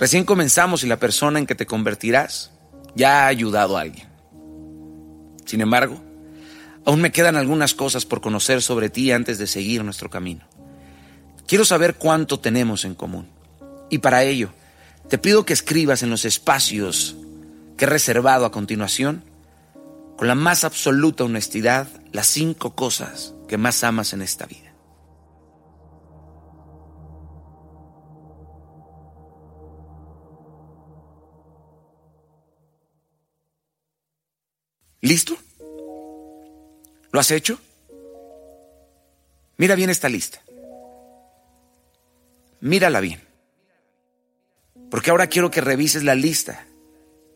[0.00, 2.52] Recién comenzamos y la persona en que te convertirás
[2.94, 4.08] ya ha ayudado a alguien.
[5.44, 6.02] Sin embargo,
[6.86, 10.46] aún me quedan algunas cosas por conocer sobre ti antes de seguir nuestro camino.
[11.46, 13.28] Quiero saber cuánto tenemos en común.
[13.90, 14.48] Y para ello,
[15.10, 17.16] te pido que escribas en los espacios
[17.76, 19.22] que he reservado a continuación,
[20.16, 24.69] con la más absoluta honestidad, las cinco cosas que más amas en esta vida.
[35.00, 35.36] ¿Listo?
[37.12, 37.58] ¿Lo has hecho?
[39.56, 40.42] Mira bien esta lista.
[42.60, 43.20] Mírala bien.
[44.90, 46.66] Porque ahora quiero que revises la lista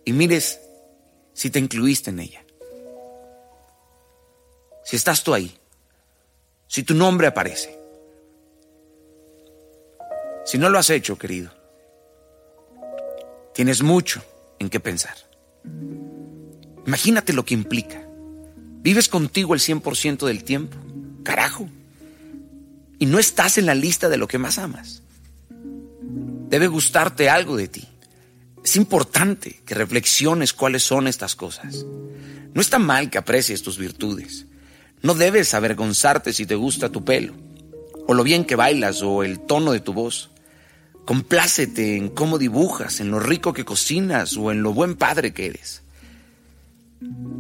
[0.05, 0.61] y mires
[1.33, 2.45] si te incluiste en ella.
[4.85, 5.59] Si estás tú ahí.
[6.67, 7.79] Si tu nombre aparece.
[10.45, 11.51] Si no lo has hecho, querido,
[13.55, 14.23] tienes mucho
[14.59, 15.17] en qué pensar.
[16.87, 18.03] Imagínate lo que implica.
[18.83, 20.77] Vives contigo el 100% del tiempo.
[21.23, 21.69] Carajo.
[22.99, 25.03] Y no estás en la lista de lo que más amas.
[26.49, 27.89] Debe gustarte algo de ti.
[28.65, 31.85] Es importante que reflexiones cuáles son estas cosas.
[32.55, 34.47] No está mal que aprecies tus virtudes.
[35.03, 37.35] No debes avergonzarte si te gusta tu pelo,
[38.07, 40.31] o lo bien que bailas, o el tono de tu voz.
[41.05, 45.47] Complácete en cómo dibujas, en lo rico que cocinas, o en lo buen padre que
[45.47, 45.84] eres.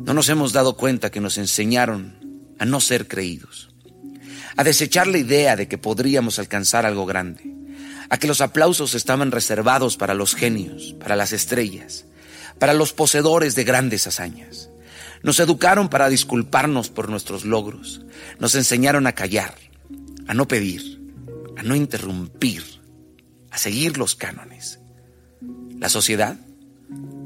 [0.04, 2.14] No nos hemos dado cuenta que nos enseñaron
[2.58, 3.70] a no ser creídos,
[4.56, 7.54] a desechar la idea de que podríamos alcanzar algo grande,
[8.10, 12.04] a que los aplausos estaban reservados para los genios, para las estrellas,
[12.58, 14.68] para los poseedores de grandes hazañas.
[15.22, 18.02] Nos educaron para disculparnos por nuestros logros,
[18.38, 19.54] nos enseñaron a callar,
[20.28, 21.00] a no pedir,
[21.56, 22.62] a no interrumpir,
[23.50, 24.80] a seguir los cánones.
[25.78, 26.36] La sociedad,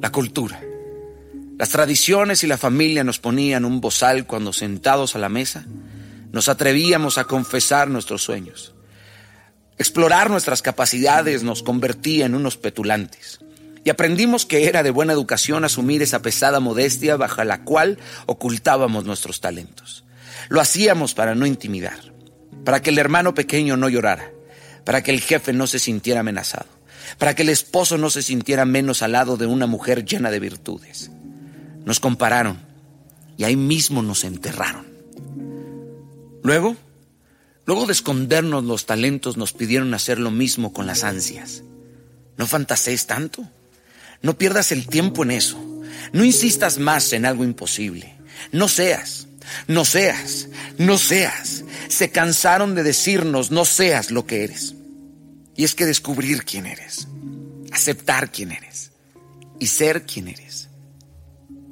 [0.01, 0.61] la cultura,
[1.58, 5.66] las tradiciones y la familia nos ponían un bozal cuando sentados a la mesa
[6.30, 8.74] nos atrevíamos a confesar nuestros sueños.
[9.76, 13.40] Explorar nuestras capacidades nos convertía en unos petulantes.
[13.82, 19.04] Y aprendimos que era de buena educación asumir esa pesada modestia bajo la cual ocultábamos
[19.04, 20.04] nuestros talentos.
[20.48, 22.12] Lo hacíamos para no intimidar,
[22.64, 24.30] para que el hermano pequeño no llorara,
[24.84, 26.68] para que el jefe no se sintiera amenazado,
[27.18, 30.38] para que el esposo no se sintiera menos al lado de una mujer llena de
[30.38, 31.10] virtudes.
[31.88, 32.61] Nos compararon
[33.38, 34.87] y ahí mismo nos enterraron.
[36.42, 36.77] Luego,
[37.64, 41.62] luego de escondernos los talentos, nos pidieron hacer lo mismo con las ansias.
[42.37, 43.48] No fantasees tanto.
[44.20, 45.59] No pierdas el tiempo en eso.
[46.12, 48.18] No insistas más en algo imposible.
[48.53, 49.27] No seas,
[49.66, 51.64] no seas, no seas.
[51.88, 54.74] Se cansaron de decirnos no seas lo que eres.
[55.57, 57.09] Y es que descubrir quién eres,
[57.72, 58.92] aceptar quién eres
[59.59, 60.67] y ser quién eres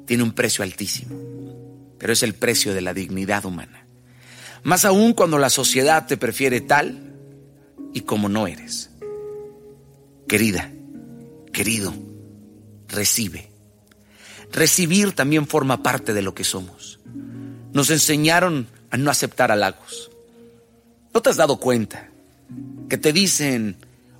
[0.07, 1.15] tiene un precio altísimo,
[1.99, 3.85] pero es el precio de la dignidad humana.
[4.63, 7.13] Más aún cuando la sociedad te prefiere tal
[7.93, 8.89] y como no eres.
[10.27, 10.71] Querida,
[11.53, 11.93] querido,
[12.87, 13.51] recibe.
[14.51, 16.99] Recibir también forma parte de lo que somos.
[17.73, 20.09] Nos enseñaron a no aceptar halagos.
[21.13, 22.09] ¿No te has dado cuenta
[22.89, 23.75] que te dicen,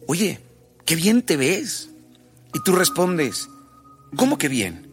[0.06, 0.42] oye,
[0.86, 1.90] qué bien te ves?
[2.54, 3.48] Y tú respondes,
[4.18, 4.87] ¿cómo que bien?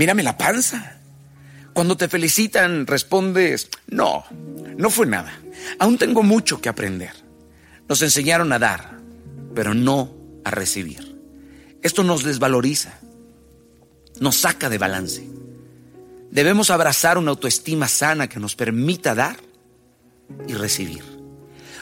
[0.00, 0.96] Mírame la panza.
[1.74, 4.24] Cuando te felicitan, respondes, no,
[4.78, 5.30] no fue nada.
[5.78, 7.12] Aún tengo mucho que aprender.
[7.86, 8.96] Nos enseñaron a dar,
[9.54, 10.10] pero no
[10.42, 11.18] a recibir.
[11.82, 12.98] Esto nos desvaloriza,
[14.20, 15.28] nos saca de balance.
[16.30, 19.36] Debemos abrazar una autoestima sana que nos permita dar
[20.48, 21.04] y recibir.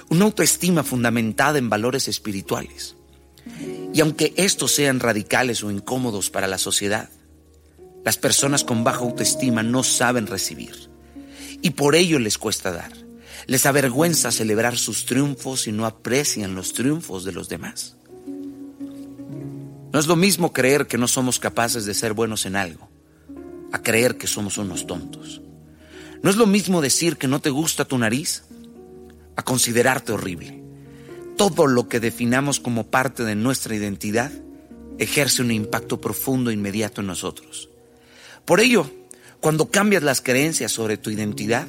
[0.09, 2.96] Una autoestima fundamentada en valores espirituales.
[3.94, 7.11] Y aunque estos sean radicales o incómodos para la sociedad,
[8.09, 10.88] las personas con baja autoestima no saben recibir
[11.61, 12.90] y por ello les cuesta dar.
[13.47, 17.99] Les avergüenza celebrar sus triunfos y no aprecian los triunfos de los demás.
[19.92, 22.88] No es lo mismo creer que no somos capaces de ser buenos en algo,
[23.73, 25.42] a creer que somos unos tontos.
[26.23, 28.44] No es lo mismo decir que no te gusta tu nariz,
[29.37, 30.62] a considerarte horrible.
[31.37, 34.33] Todo lo que definamos como parte de nuestra identidad
[34.99, 37.68] ejerce un impacto profundo e inmediato en nosotros.
[38.48, 38.90] Por ello,
[39.40, 41.68] cuando cambias las creencias sobre tu identidad,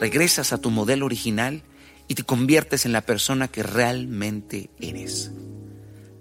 [0.00, 1.62] regresas a tu modelo original
[2.08, 5.30] y te conviertes en la persona que realmente eres.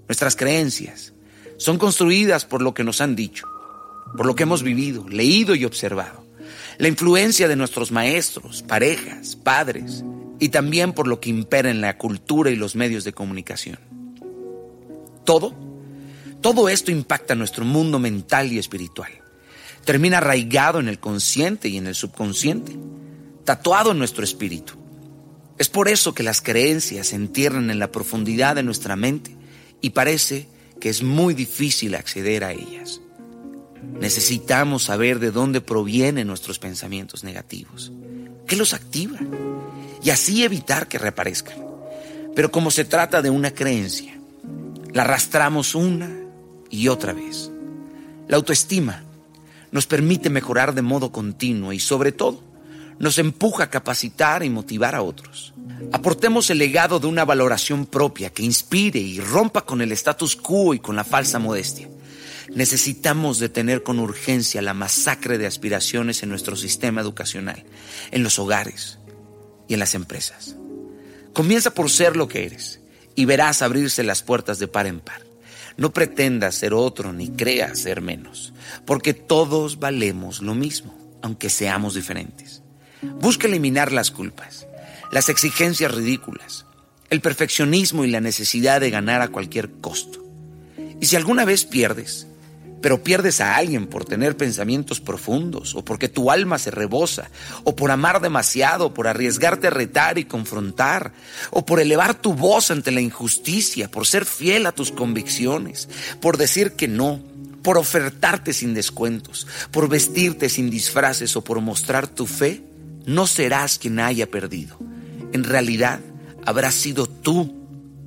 [0.07, 1.13] Nuestras creencias
[1.57, 3.47] son construidas por lo que nos han dicho,
[4.15, 6.23] por lo que hemos vivido, leído y observado,
[6.77, 10.03] la influencia de nuestros maestros, parejas, padres
[10.39, 13.79] y también por lo que impera en la cultura y los medios de comunicación.
[15.25, 15.55] Todo,
[16.41, 19.23] todo esto impacta nuestro mundo mental y espiritual
[19.87, 22.77] termina arraigado en el consciente y en el subconsciente,
[23.45, 24.73] tatuado en nuestro espíritu.
[25.57, 29.33] Es por eso que las creencias se entierran en la profundidad de nuestra mente
[29.79, 30.49] y parece
[30.81, 32.99] que es muy difícil acceder a ellas.
[34.01, 37.93] Necesitamos saber de dónde provienen nuestros pensamientos negativos,
[38.45, 39.17] qué los activa
[40.03, 41.59] y así evitar que reaparezcan.
[42.35, 44.19] Pero como se trata de una creencia,
[44.91, 46.13] la arrastramos una
[46.69, 47.49] y otra vez.
[48.27, 49.06] La autoestima
[49.71, 52.43] nos permite mejorar de modo continuo y sobre todo
[52.99, 55.53] nos empuja a capacitar y motivar a otros.
[55.91, 60.73] Aportemos el legado de una valoración propia que inspire y rompa con el status quo
[60.73, 61.87] y con la falsa modestia.
[62.53, 67.63] Necesitamos detener con urgencia la masacre de aspiraciones en nuestro sistema educacional,
[68.11, 68.99] en los hogares
[69.67, 70.55] y en las empresas.
[71.33, 72.79] Comienza por ser lo que eres
[73.15, 75.26] y verás abrirse las puertas de par en par.
[75.77, 78.53] No pretendas ser otro ni creas ser menos,
[78.85, 82.63] porque todos valemos lo mismo, aunque seamos diferentes.
[83.21, 84.67] Busca eliminar las culpas,
[85.11, 86.65] las exigencias ridículas,
[87.09, 90.23] el perfeccionismo y la necesidad de ganar a cualquier costo.
[90.99, 92.27] Y si alguna vez pierdes,
[92.81, 97.29] pero pierdes a alguien por tener pensamientos profundos, o porque tu alma se rebosa,
[97.63, 101.13] o por amar demasiado, por arriesgarte a retar y confrontar,
[101.51, 105.89] o por elevar tu voz ante la injusticia, por ser fiel a tus convicciones,
[106.21, 107.21] por decir que no,
[107.63, 112.63] por ofertarte sin descuentos, por vestirte sin disfraces o por mostrar tu fe,
[113.05, 114.77] no serás quien haya perdido.
[115.33, 115.99] En realidad,
[116.45, 117.53] habrás sido tú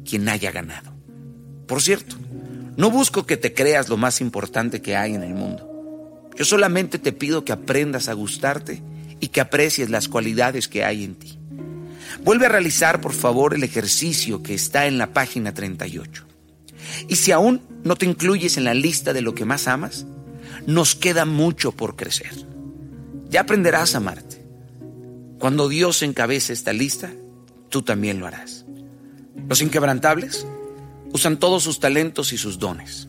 [0.04, 0.92] quien haya ganado.
[1.66, 2.16] Por cierto,
[2.76, 6.30] no busco que te creas lo más importante que hay en el mundo.
[6.36, 8.82] Yo solamente te pido que aprendas a gustarte
[9.20, 11.38] y que aprecies las cualidades que hay en ti.
[12.24, 16.26] Vuelve a realizar, por favor, el ejercicio que está en la página 38.
[17.08, 20.06] Y si aún no te incluyes en la lista de lo que más amas,
[20.66, 22.32] nos queda mucho por crecer.
[23.28, 24.44] Ya aprenderás a amarte.
[25.38, 27.10] Cuando Dios encabece esta lista,
[27.68, 28.66] tú también lo harás.
[29.48, 30.46] Los inquebrantables
[31.12, 33.08] usan todos sus talentos y sus dones.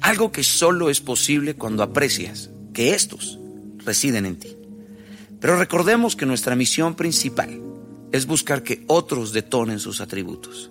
[0.00, 3.38] Algo que solo es posible cuando aprecias que estos
[3.84, 4.56] residen en ti.
[5.40, 7.60] Pero recordemos que nuestra misión principal
[8.12, 10.70] es buscar que otros detonen sus atributos.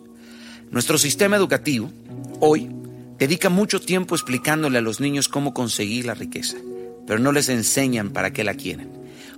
[0.72, 1.92] Nuestro sistema educativo
[2.40, 2.70] hoy
[3.18, 6.58] dedica mucho tiempo explicándole a los niños cómo conseguir la riqueza,
[7.06, 8.92] pero no les enseñan para qué la quieren,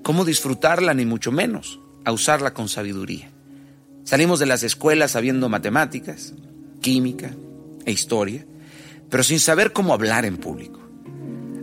[0.03, 3.30] cómo disfrutarla ni mucho menos a usarla con sabiduría.
[4.03, 6.34] Salimos de las escuelas sabiendo matemáticas,
[6.82, 7.34] química
[7.86, 8.45] e historia,
[9.09, 10.80] pero sin saber cómo hablar en público,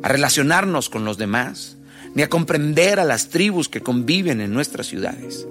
[0.03, 1.77] a relacionarnos con los demás,
[2.15, 5.47] ni a comprender a las tribus que conviven en nuestras ciudades.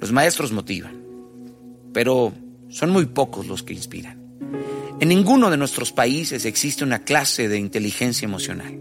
[0.00, 1.02] Los maestros motivan,
[1.92, 2.32] pero
[2.68, 4.18] son muy pocos los que inspiran.
[5.00, 8.80] En ninguno de nuestros países existe una clase de inteligencia emocional.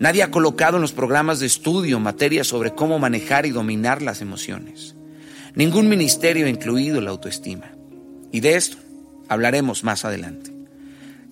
[0.00, 4.20] Nadie ha colocado en los programas de estudio materias sobre cómo manejar y dominar las
[4.20, 4.96] emociones.
[5.54, 7.70] Ningún ministerio ha incluido la autoestima.
[8.32, 8.78] Y de esto
[9.28, 10.52] hablaremos más adelante.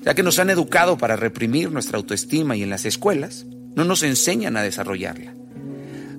[0.03, 4.03] Ya que nos han educado para reprimir nuestra autoestima y en las escuelas no nos
[4.03, 5.34] enseñan a desarrollarla.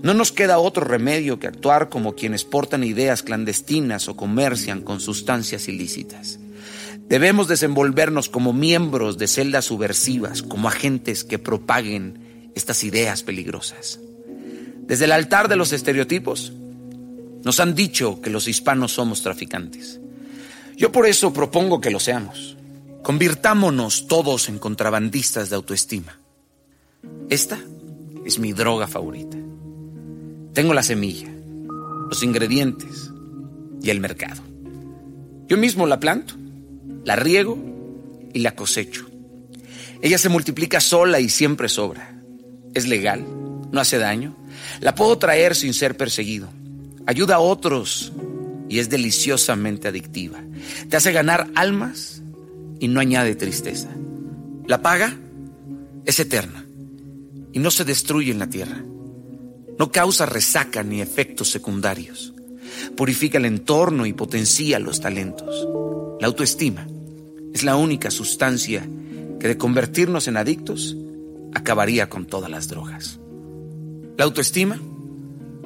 [0.02, 5.00] No nos queda otro remedio que actuar como quienes portan ideas clandestinas o comercian con
[5.00, 6.40] sustancias ilícitas.
[7.08, 14.00] Debemos desenvolvernos como miembros de celdas subversivas, como agentes que propaguen estas ideas peligrosas.
[14.88, 16.54] Desde el altar de los estereotipos,
[17.44, 20.00] nos han dicho que los hispanos somos traficantes.
[20.78, 22.58] Yo por eso propongo que lo seamos.
[23.02, 26.18] Convirtámonos todos en contrabandistas de autoestima.
[27.30, 27.60] Esta
[28.26, 29.38] es mi droga favorita.
[30.54, 31.30] Tengo la semilla,
[32.10, 33.12] los ingredientes
[33.82, 34.42] y el mercado.
[35.48, 36.36] Yo mismo la planto
[37.04, 37.58] la riego
[38.34, 39.06] y la cosecho.
[40.02, 42.16] Ella se multiplica sola y siempre sobra.
[42.74, 43.26] Es legal,
[43.72, 44.36] no hace daño.
[44.80, 46.50] La puedo traer sin ser perseguido.
[47.06, 48.12] Ayuda a otros
[48.74, 50.44] y es deliciosamente adictiva.
[50.90, 52.24] Te hace ganar almas
[52.80, 53.90] y no añade tristeza.
[54.66, 55.16] La paga
[56.06, 56.66] es eterna
[57.52, 58.84] y no se destruye en la tierra.
[59.78, 62.34] No causa resaca ni efectos secundarios.
[62.98, 65.68] Purifica el entorno y potencia los talentos.
[66.20, 66.88] La autoestima
[67.54, 68.90] es la única sustancia
[69.40, 70.98] que de convertirnos en adictos
[71.54, 73.20] acabaría con todas las drogas.
[74.18, 74.80] La autoestima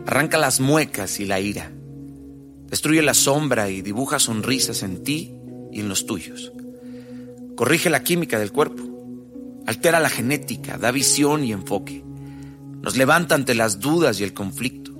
[0.05, 1.71] arranca las muecas y la ira,
[2.69, 5.33] destruye la sombra y dibuja sonrisas en ti
[5.71, 6.51] y en los tuyos.
[7.55, 8.83] Corrige la química del cuerpo,
[9.65, 12.03] altera la genética, da visión y enfoque,
[12.81, 14.93] nos levanta ante las dudas y el conflicto.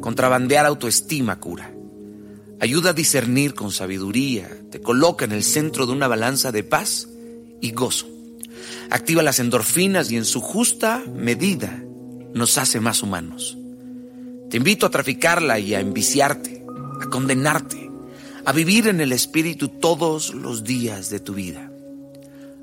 [0.00, 1.72] Contrabandear autoestima cura.
[2.60, 7.08] Ayuda a discernir con sabiduría, te coloca en el centro de una balanza de paz
[7.60, 8.06] y gozo.
[8.90, 11.82] Activa las endorfinas y en su justa medida
[12.34, 13.58] nos hace más humanos.
[14.52, 16.62] Te invito a traficarla y a enviciarte,
[17.00, 17.90] a condenarte,
[18.44, 21.72] a vivir en el espíritu todos los días de tu vida.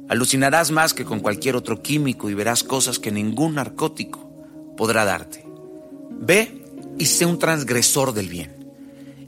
[0.08, 4.32] Alucinarás más que con cualquier otro químico y verás cosas que ningún narcótico
[4.78, 5.44] podrá darte.
[6.12, 6.62] Ve
[7.00, 8.72] y sé un transgresor del bien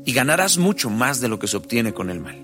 [0.06, 2.38] y ganarás mucho más de lo que se obtiene con el mal.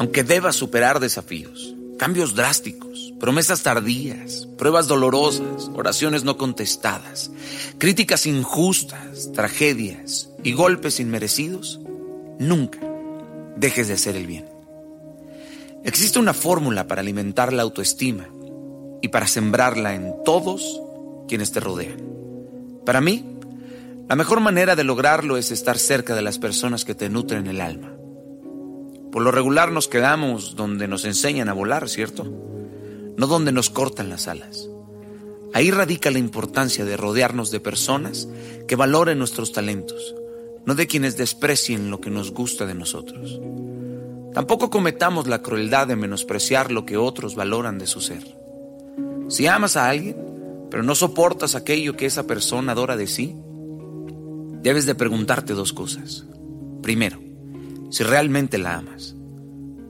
[0.00, 7.30] Aunque debas superar desafíos, cambios drásticos, promesas tardías, pruebas dolorosas, oraciones no contestadas,
[7.78, 11.78] críticas injustas, tragedias y golpes inmerecidos,
[12.40, 12.80] nunca
[13.54, 14.46] dejes de hacer el bien.
[15.84, 18.26] Existe una fórmula para alimentar la autoestima
[19.00, 20.80] y para sembrarla en todos
[21.28, 22.02] quienes te rodean.
[22.84, 23.38] Para mí,
[24.08, 27.60] la mejor manera de lograrlo es estar cerca de las personas que te nutren el
[27.60, 27.92] alma.
[29.12, 32.24] Por lo regular nos quedamos donde nos enseñan a volar, ¿cierto?
[33.16, 34.70] No donde nos cortan las alas.
[35.52, 38.26] Ahí radica la importancia de rodearnos de personas
[38.66, 40.14] que valoren nuestros talentos,
[40.64, 43.38] no de quienes desprecien lo que nos gusta de nosotros.
[44.32, 48.24] Tampoco cometamos la crueldad de menospreciar lo que otros valoran de su ser.
[49.28, 50.16] Si amas a alguien,
[50.70, 53.36] pero no soportas aquello que esa persona adora de sí,
[54.62, 56.24] debes de preguntarte dos cosas.
[56.80, 57.18] Primero,
[57.92, 59.14] si realmente la amas.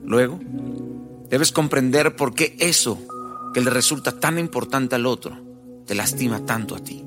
[0.05, 0.39] Luego,
[1.29, 2.99] debes comprender por qué eso
[3.55, 5.35] que le resulta tan importante al otro
[5.87, 7.03] te lastima tanto a ti.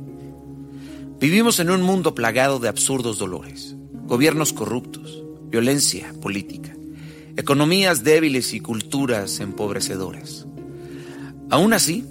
[1.21, 3.77] Vivimos en un mundo plagado de absurdos dolores,
[4.07, 6.75] gobiernos corruptos, violencia política,
[7.37, 10.47] economías débiles y culturas empobrecedoras.
[11.51, 12.05] Aún así,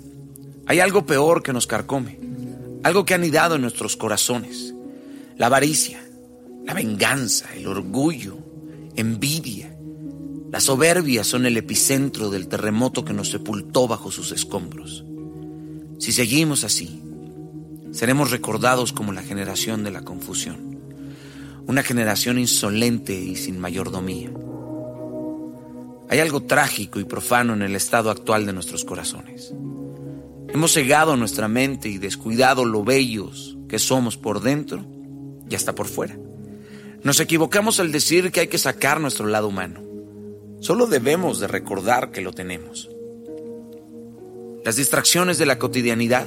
[0.67, 2.19] hay algo peor que nos carcome,
[2.83, 4.75] algo que ha anidado en nuestros corazones
[5.37, 6.01] la avaricia,
[6.65, 8.37] la venganza, el orgullo,
[8.95, 9.75] envidia,
[10.51, 15.03] la soberbia son el epicentro del terremoto que nos sepultó bajo sus escombros.
[15.99, 17.01] Si seguimos así,
[17.91, 20.79] seremos recordados como la generación de la confusión,
[21.67, 24.31] una generación insolente y sin mayordomía.
[26.09, 29.53] Hay algo trágico y profano en el estado actual de nuestros corazones.
[30.49, 34.85] Hemos cegado nuestra mente y descuidado lo bellos que somos por dentro
[35.47, 36.17] ya está por fuera.
[37.05, 39.79] Nos equivocamos al decir que hay que sacar nuestro lado humano.
[40.59, 42.89] Solo debemos de recordar que lo tenemos.
[44.63, 46.25] Las distracciones de la cotidianidad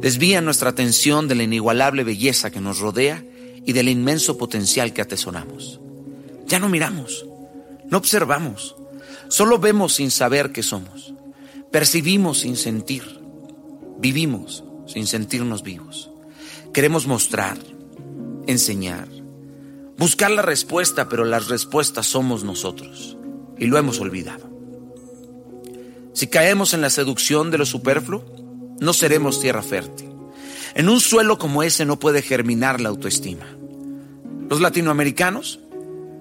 [0.00, 3.24] desvían nuestra atención de la inigualable belleza que nos rodea
[3.66, 5.80] y del inmenso potencial que atesoramos.
[6.46, 7.26] Ya no miramos,
[7.90, 8.76] no observamos,
[9.26, 11.12] solo vemos sin saber qué somos,
[11.72, 13.02] percibimos sin sentir,
[13.98, 16.12] vivimos sin sentirnos vivos.
[16.72, 17.58] Queremos mostrar,
[18.46, 19.17] enseñar,
[19.98, 23.16] buscar la respuesta, pero las respuestas somos nosotros
[23.58, 24.48] y lo hemos olvidado.
[26.14, 28.24] Si caemos en la seducción de lo superfluo,
[28.80, 30.08] no seremos tierra fértil.
[30.74, 33.46] En un suelo como ese no puede germinar la autoestima.
[34.48, 35.60] Los latinoamericanos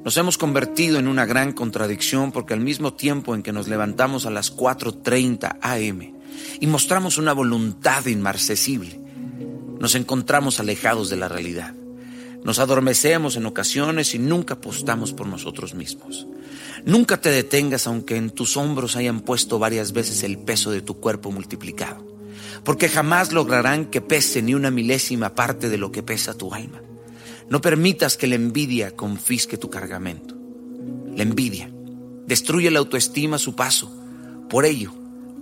[0.03, 4.25] nos hemos convertido en una gran contradicción porque al mismo tiempo en que nos levantamos
[4.25, 6.13] a las 4.30 am
[6.59, 8.99] y mostramos una voluntad inmarcesible,
[9.79, 11.73] nos encontramos alejados de la realidad.
[12.43, 16.27] Nos adormecemos en ocasiones y nunca apostamos por nosotros mismos.
[16.85, 20.99] Nunca te detengas aunque en tus hombros hayan puesto varias veces el peso de tu
[20.99, 22.05] cuerpo multiplicado,
[22.63, 26.81] porque jamás lograrán que pese ni una milésima parte de lo que pesa tu alma.
[27.49, 30.35] No permitas que la envidia confisque tu cargamento.
[31.15, 31.69] La envidia
[32.25, 33.91] destruye la autoestima a su paso.
[34.49, 34.93] Por ello,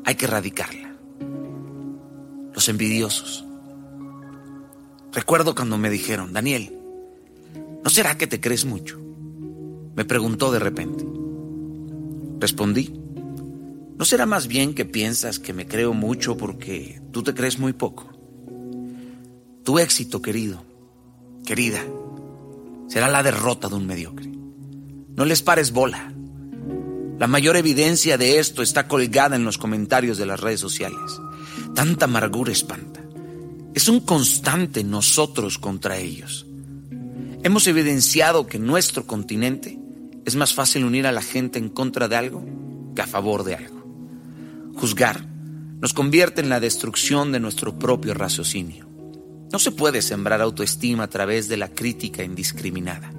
[0.06, 0.96] hay que erradicarla.
[2.54, 3.44] Los envidiosos.
[5.12, 6.78] Recuerdo cuando me dijeron, Daniel,
[7.86, 9.00] ¿no será que te crees mucho?
[9.96, 11.06] Me preguntó de repente.
[12.40, 12.92] Respondí,
[13.96, 17.74] ¿no será más bien que piensas que me creo mucho porque tú te crees muy
[17.74, 18.10] poco?
[19.64, 20.66] Tu éxito, querido,
[21.46, 21.80] querida,
[22.88, 24.32] será la derrota de un mediocre.
[25.16, 26.12] No les pares bola.
[27.20, 31.22] La mayor evidencia de esto está colgada en los comentarios de las redes sociales.
[31.76, 33.04] Tanta amargura espanta.
[33.76, 36.48] Es un constante nosotros contra ellos.
[37.46, 39.78] Hemos evidenciado que en nuestro continente
[40.26, 42.44] es más fácil unir a la gente en contra de algo
[42.96, 43.86] que a favor de algo.
[44.74, 45.28] Juzgar
[45.80, 48.88] nos convierte en la destrucción de nuestro propio raciocinio.
[49.54, 53.14] No se puede sembrar autoestima a través de la crítica indiscriminada.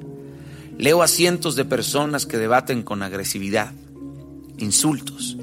[0.76, 3.74] Leo a cientos de personas que debaten con agresividad,
[4.58, 5.36] insultos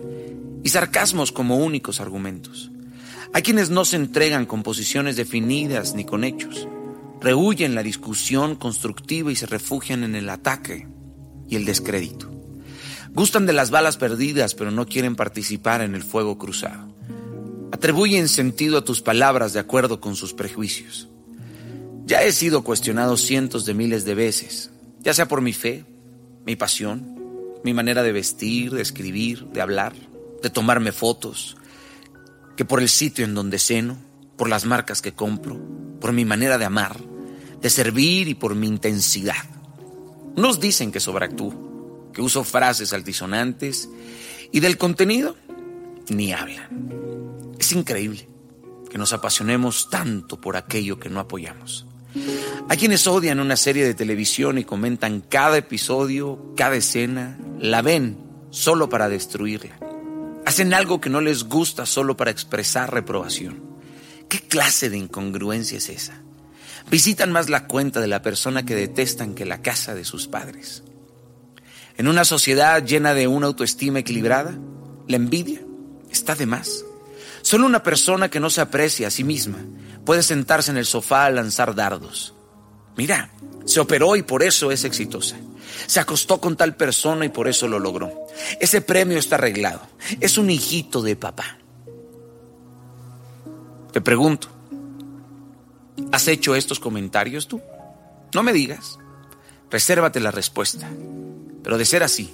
[0.62, 2.70] y sarcasmos como únicos argumentos.
[3.32, 6.68] Hay quienes no se entregan con posiciones definidas ni con hechos.
[7.24, 10.90] Rehuyen la discusión constructiva y se refugian en el ataque
[11.48, 12.30] y el descrédito.
[13.14, 16.94] Gustan de las balas perdidas, pero no quieren participar en el fuego cruzado.
[17.72, 21.08] Atribuyen sentido a tus palabras de acuerdo con sus prejuicios.
[22.06, 25.86] Ya he sido cuestionado cientos de miles de veces, ya sea por mi fe,
[26.46, 27.16] mi pasión,
[27.64, 29.94] mi manera de vestir, de escribir, de hablar,
[30.42, 31.56] de tomarme fotos,
[32.58, 33.98] que por el sitio en donde ceno,
[34.36, 35.58] por las marcas que compro,
[36.02, 37.00] por mi manera de amar,
[37.64, 39.42] de servir y por mi intensidad.
[40.36, 43.90] Nos dicen que sobreactúo, que uso frases altisonantes
[44.52, 45.38] y del contenido
[46.10, 46.92] ni hablan.
[47.58, 48.28] Es increíble
[48.92, 51.88] que nos apasionemos tanto por aquello que no apoyamos.
[52.68, 58.18] Hay quienes odian una serie de televisión y comentan cada episodio, cada escena, la ven
[58.50, 59.80] solo para destruirla.
[60.46, 63.64] Hacen algo que no les gusta solo para expresar reprobación.
[64.28, 66.23] ¿Qué clase de incongruencia es esa?
[66.94, 70.84] Visitan más la cuenta de la persona que detestan que la casa de sus padres.
[71.98, 74.54] En una sociedad llena de una autoestima equilibrada,
[75.08, 75.60] la envidia
[76.12, 76.86] está de más.
[77.42, 79.58] Solo una persona que no se aprecia a sí misma
[80.06, 82.36] puede sentarse en el sofá a lanzar dardos.
[82.96, 83.32] Mira,
[83.66, 85.38] se operó y por eso es exitosa.
[85.88, 88.28] Se acostó con tal persona y por eso lo logró.
[88.60, 89.82] Ese premio está arreglado.
[90.20, 91.58] Es un hijito de papá.
[93.92, 94.50] Te pregunto,
[96.12, 97.62] ¿has hecho estos comentarios tú?
[98.34, 98.98] No me digas.
[99.70, 100.90] Resérvate la respuesta.
[101.64, 102.34] Pero de ser así,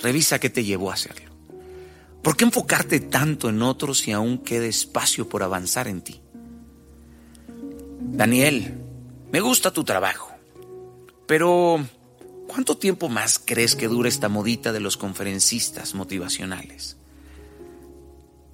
[0.00, 1.32] revisa qué te llevó a hacerlo.
[2.22, 6.20] ¿Por qué enfocarte tanto en otros si aún queda espacio por avanzar en ti?
[8.00, 8.74] Daniel,
[9.32, 10.30] me gusta tu trabajo,
[11.26, 11.84] pero
[12.46, 16.96] ¿cuánto tiempo más crees que dure esta modita de los conferencistas motivacionales?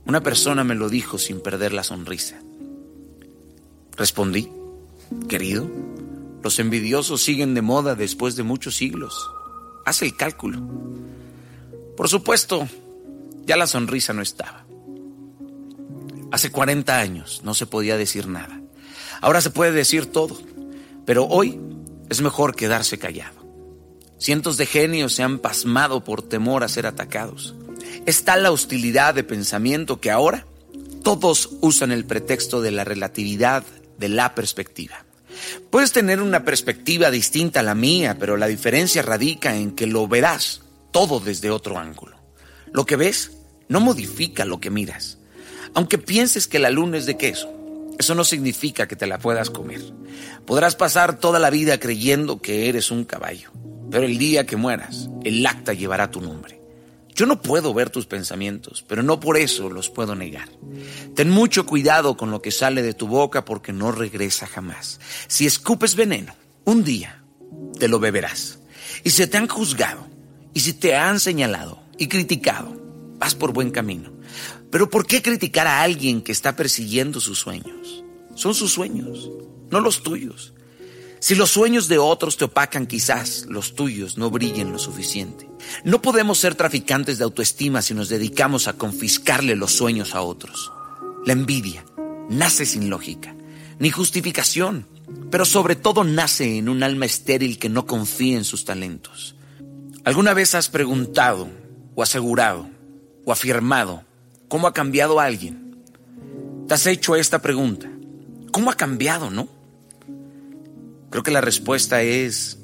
[0.07, 2.41] Una persona me lo dijo sin perder la sonrisa.
[3.99, 4.49] Respondí,
[5.29, 5.69] querido,
[6.45, 9.29] los envidiosos siguen de moda después de muchos siglos.
[9.85, 10.61] Haz el cálculo.
[11.97, 12.69] Por supuesto,
[13.45, 14.65] ya la sonrisa no estaba.
[16.31, 18.61] Hace 40 años no se podía decir nada.
[19.21, 20.39] Ahora se puede decir todo,
[21.05, 21.59] pero hoy
[22.09, 23.37] es mejor quedarse callado.
[24.19, 27.57] Cientos de genios se han pasmado por temor a ser atacados.
[28.07, 30.47] Es tal la hostilidad de pensamiento que ahora
[31.03, 33.65] todos usan el pretexto de la relatividad
[33.99, 35.05] de la perspectiva.
[35.71, 40.09] Puedes tener una perspectiva distinta a la mía, pero la diferencia radica en que lo
[40.09, 42.17] verás todo desde otro ángulo.
[42.73, 43.33] Lo que ves
[43.69, 45.19] no modifica lo que miras.
[45.75, 47.53] Aunque pienses que la luna es de queso,
[47.99, 49.83] eso no significa que te la puedas comer.
[50.47, 53.51] Podrás pasar toda la vida creyendo que eres un caballo,
[53.91, 56.58] pero el día que mueras, el acta llevará tu nombre.
[57.19, 60.49] Yo no puedo ver tus pensamientos, pero no por eso los puedo negar.
[61.17, 65.01] Ten mucho cuidado con lo que sale de tu boca porque no regresa jamás.
[65.27, 67.25] Si escupes veneno, un día
[67.77, 68.61] te lo beberás.
[69.03, 70.07] Y si te han juzgado,
[70.55, 72.81] y si te han señalado y criticado,
[73.19, 74.13] vas por buen camino.
[74.71, 78.05] Pero ¿por qué criticar a alguien que está persiguiendo sus sueños?
[78.37, 79.29] Son sus sueños,
[79.73, 80.55] no los tuyos.
[81.21, 85.49] Si los sueños de otros te opacan, quizás los tuyos no brillen lo suficiente.
[85.85, 90.73] No podemos ser traficantes de autoestima si nos dedicamos a confiscarle los sueños a otros.
[91.27, 91.85] La envidia
[92.29, 93.35] nace sin lógica.
[93.81, 94.87] ni justificación,
[95.31, 99.37] pero sobre todo nace en un alma estéril que no confía en sus talentos.
[100.03, 101.49] ¿Alguna vez has preguntado
[101.95, 102.69] o asegurado
[103.25, 104.03] o afirmado
[104.49, 105.85] cómo ha cambiado alguien?
[106.67, 107.89] ¿Te has hecho esta pregunta?
[108.51, 109.49] ¿Cómo ha cambiado, no?
[111.11, 112.59] Creo que la respuesta es,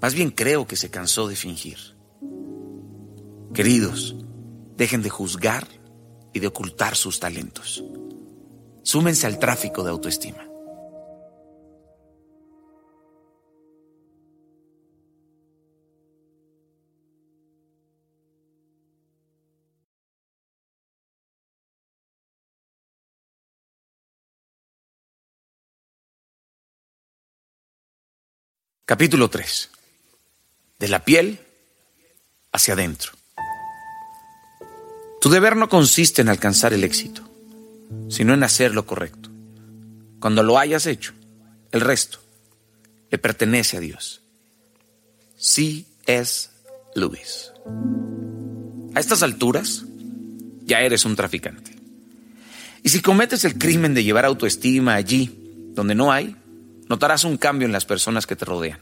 [0.00, 1.78] más bien creo que se cansó de fingir.
[3.54, 4.16] Queridos,
[4.76, 5.66] dejen de juzgar
[6.32, 7.84] y de ocultar sus talentos.
[8.82, 10.51] Súmense al tráfico de autoestima.
[28.84, 29.70] Capítulo 3.
[30.80, 31.38] De la piel
[32.50, 33.12] hacia adentro.
[35.20, 37.22] Tu deber no consiste en alcanzar el éxito,
[38.08, 39.30] sino en hacer lo correcto.
[40.18, 41.12] Cuando lo hayas hecho,
[41.70, 42.18] el resto
[43.08, 44.22] le pertenece a Dios.
[45.36, 45.84] C.
[46.06, 46.50] S.
[46.96, 47.52] Lewis.
[48.94, 49.84] A estas alturas,
[50.64, 51.76] ya eres un traficante.
[52.82, 56.36] Y si cometes el crimen de llevar autoestima allí donde no hay,
[56.88, 58.80] Notarás un cambio en las personas que te rodean.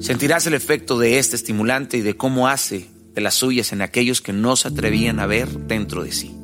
[0.00, 4.20] Sentirás el efecto de este estimulante y de cómo hace de las suyas en aquellos
[4.20, 6.34] que no se atrevían a ver dentro de sí.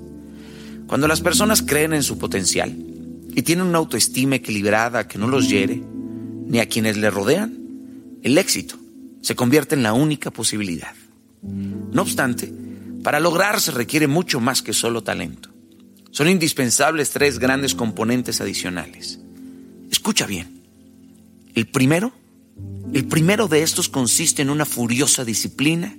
[0.87, 2.75] Cuando las personas creen en su potencial
[3.35, 5.83] y tienen una autoestima equilibrada que no los hiere,
[6.47, 7.59] ni a quienes le rodean,
[8.23, 8.77] el éxito
[9.23, 10.95] se convierte en la única posibilidad.
[11.43, 12.53] No obstante,
[13.03, 15.51] para lograr se requiere mucho más que solo talento.
[16.11, 19.19] Son indispensables tres grandes componentes adicionales.
[19.91, 20.54] Escucha bien.
[21.55, 22.13] El primero,
[22.93, 25.97] el primero de estos consiste en una furiosa disciplina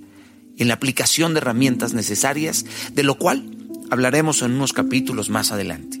[0.58, 3.56] en la aplicación de herramientas necesarias, de lo cual
[3.90, 6.00] hablaremos en unos capítulos más adelante.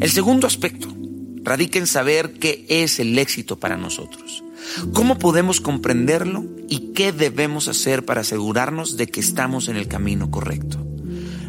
[0.00, 0.94] El segundo aspecto
[1.42, 4.44] radica en saber qué es el éxito para nosotros,
[4.92, 10.30] cómo podemos comprenderlo y qué debemos hacer para asegurarnos de que estamos en el camino
[10.30, 10.86] correcto.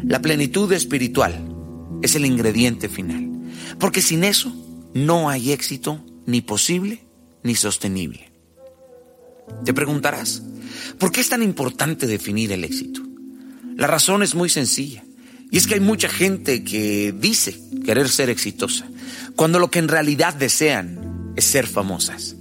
[0.02, 1.46] La plenitud espiritual
[2.02, 3.30] es el ingrediente final,
[3.78, 4.52] porque sin eso
[4.94, 7.03] no hay éxito ni posible
[7.44, 8.32] ni sostenible.
[9.64, 10.42] Te preguntarás,
[10.98, 13.00] ¿por qué es tan importante definir el éxito?
[13.76, 15.04] La razón es muy sencilla,
[15.50, 18.88] y es que hay mucha gente que dice querer ser exitosa,
[19.36, 22.34] cuando lo que en realidad desean es ser famosas.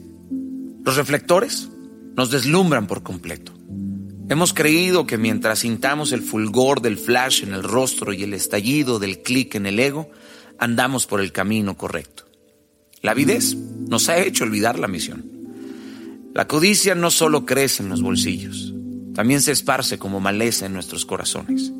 [0.84, 1.70] Los reflectores
[2.16, 3.51] nos deslumbran por completo.
[4.30, 8.99] Hemos creído que mientras sintamos el fulgor del flash en el rostro y el estallido
[8.99, 10.10] del clic en el ego,
[10.58, 12.26] andamos por el camino correcto.
[13.01, 15.25] La avidez nos ha hecho olvidar la misión.
[16.34, 18.73] La codicia no solo crece en los bolsillos,
[19.13, 21.71] también se esparce como maleza en nuestros corazones.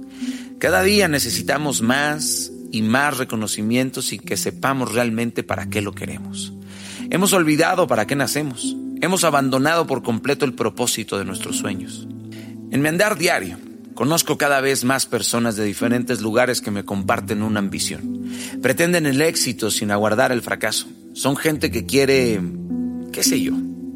[0.59, 6.53] Cada día necesitamos más y más reconocimiento sin que sepamos realmente para qué lo queremos.
[7.09, 8.75] Hemos olvidado para qué nacemos.
[9.01, 12.07] Hemos abandonado por completo el propósito de nuestros sueños.
[12.71, 13.57] En mi andar diario,
[13.93, 18.23] Conozco cada vez más personas de diferentes lugares que me comparten una ambición.
[18.61, 20.87] Pretenden el éxito sin aguardar el fracaso.
[21.13, 22.41] Son gente que quiere,
[23.11, 23.53] qué sé yo,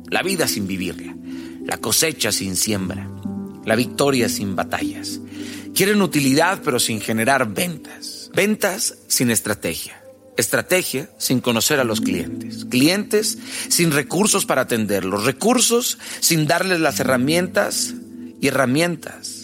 [0.09, 1.15] la vida sin vivirla,
[1.65, 3.09] la cosecha sin siembra,
[3.65, 5.19] la victoria sin batallas.
[5.73, 8.29] Quieren utilidad pero sin generar ventas.
[8.35, 9.99] Ventas sin estrategia.
[10.37, 12.65] Estrategia sin conocer a los clientes.
[12.65, 13.39] Clientes
[13.69, 15.25] sin recursos para atenderlos.
[15.25, 17.95] Recursos sin darles las herramientas
[18.39, 19.36] y herramientas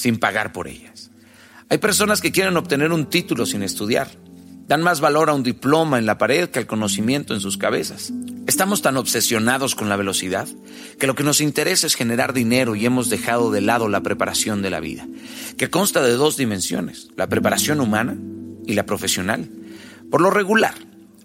[0.00, 1.10] sin pagar por ellas.
[1.68, 4.08] Hay personas que quieren obtener un título sin estudiar.
[4.66, 8.12] Dan más valor a un diploma en la pared que al conocimiento en sus cabezas.
[8.46, 10.48] Estamos tan obsesionados con la velocidad
[10.98, 14.62] que lo que nos interesa es generar dinero y hemos dejado de lado la preparación
[14.62, 15.06] de la vida,
[15.56, 18.16] que consta de dos dimensiones, la preparación humana
[18.66, 19.48] y la profesional.
[20.10, 20.74] Por lo regular,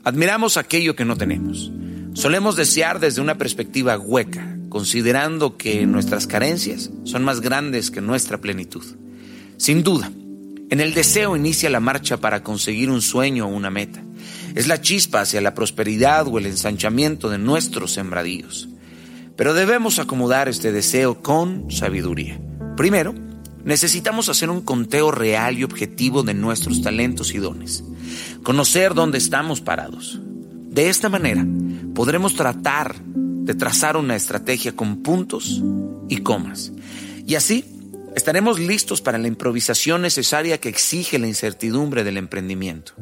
[0.03, 1.71] admiramos aquello que no tenemos.
[2.13, 8.41] Solemos desear desde una perspectiva hueca, considerando que nuestras carencias son más grandes que nuestra
[8.41, 8.83] plenitud.
[9.55, 10.11] Sin duda,
[10.69, 14.03] en el deseo inicia la marcha para conseguir un sueño o una meta.
[14.53, 18.67] Es la chispa hacia la prosperidad o el ensanchamiento de nuestros sembradíos.
[19.37, 22.37] Pero debemos acomodar este deseo con sabiduría.
[22.75, 23.15] Primero,
[23.63, 27.85] necesitamos hacer un conteo real y objetivo de nuestros talentos y dones.
[28.43, 30.19] Conocer dónde estamos parados.
[30.69, 31.47] De esta manera,
[31.93, 32.97] podremos tratar
[33.45, 35.61] de trazar una estrategia con puntos
[36.09, 36.71] y comas.
[37.27, 37.63] Y así
[38.15, 42.93] estaremos listos para la improvisación necesaria que exige la incertidumbre del emprendimiento.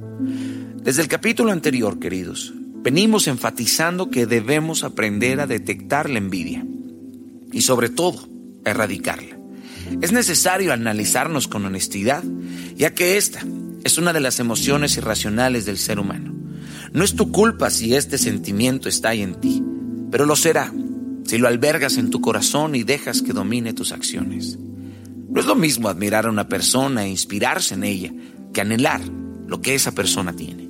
[0.82, 6.66] Desde el capítulo anterior, queridos, venimos enfatizando que debemos aprender a detectar la envidia
[7.54, 8.28] y sobre todo
[8.66, 9.38] erradicarla.
[10.02, 12.22] Es necesario analizarnos con honestidad,
[12.76, 13.46] ya que esta
[13.86, 16.34] es una de las emociones irracionales del ser humano.
[16.92, 19.64] No es tu culpa si este sentimiento está ahí en ti,
[20.14, 20.72] pero lo será
[21.26, 24.60] si lo albergas en tu corazón y dejas que domine tus acciones.
[25.28, 28.14] No es lo mismo admirar a una persona e inspirarse en ella
[28.54, 29.02] que anhelar
[29.48, 30.70] lo que esa persona tiene.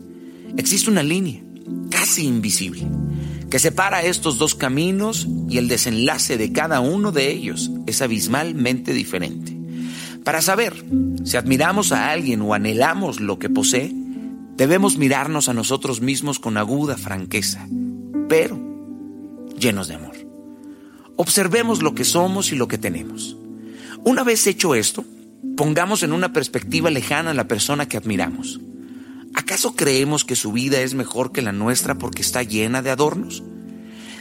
[0.55, 1.41] Existe una línea,
[1.91, 2.87] casi invisible,
[3.49, 8.93] que separa estos dos caminos y el desenlace de cada uno de ellos es abismalmente
[8.93, 9.57] diferente.
[10.23, 10.73] Para saber
[11.25, 13.91] si admiramos a alguien o anhelamos lo que posee,
[14.55, 17.67] debemos mirarnos a nosotros mismos con aguda franqueza,
[18.29, 18.71] pero
[19.57, 20.15] llenos de amor.
[21.15, 23.37] Observemos lo que somos y lo que tenemos.
[24.03, 25.05] Una vez hecho esto,
[25.55, 28.59] pongamos en una perspectiva lejana a la persona que admiramos.
[29.33, 33.43] ¿Acaso creemos que su vida es mejor que la nuestra porque está llena de adornos?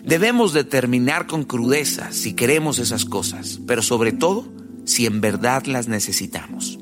[0.05, 4.51] Debemos determinar con crudeza si queremos esas cosas, pero sobre todo
[4.85, 6.79] si en verdad las necesitamos.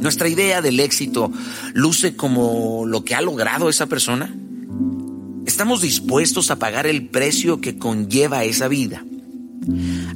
[0.00, 1.32] Nuestra idea del éxito
[1.74, 4.34] luce como lo que ha logrado esa persona.
[5.48, 9.02] ¿Estamos dispuestos a pagar el precio que conlleva esa vida?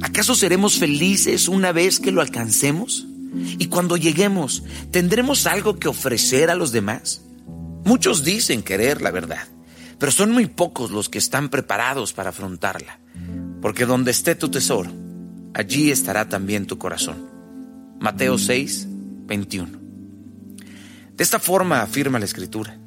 [0.03, 3.07] ¿Acaso seremos felices una vez que lo alcancemos?
[3.57, 4.61] Y cuando lleguemos,
[4.91, 7.23] ¿tendremos algo que ofrecer a los demás?
[7.83, 9.47] Muchos dicen querer la verdad,
[9.97, 12.99] pero son muy pocos los que están preparados para afrontarla,
[13.59, 14.91] porque donde esté tu tesoro,
[15.55, 17.27] allí estará también tu corazón.
[17.99, 18.85] Mateo 6,
[19.25, 19.79] 21.
[21.17, 22.77] De esta forma afirma la Escritura.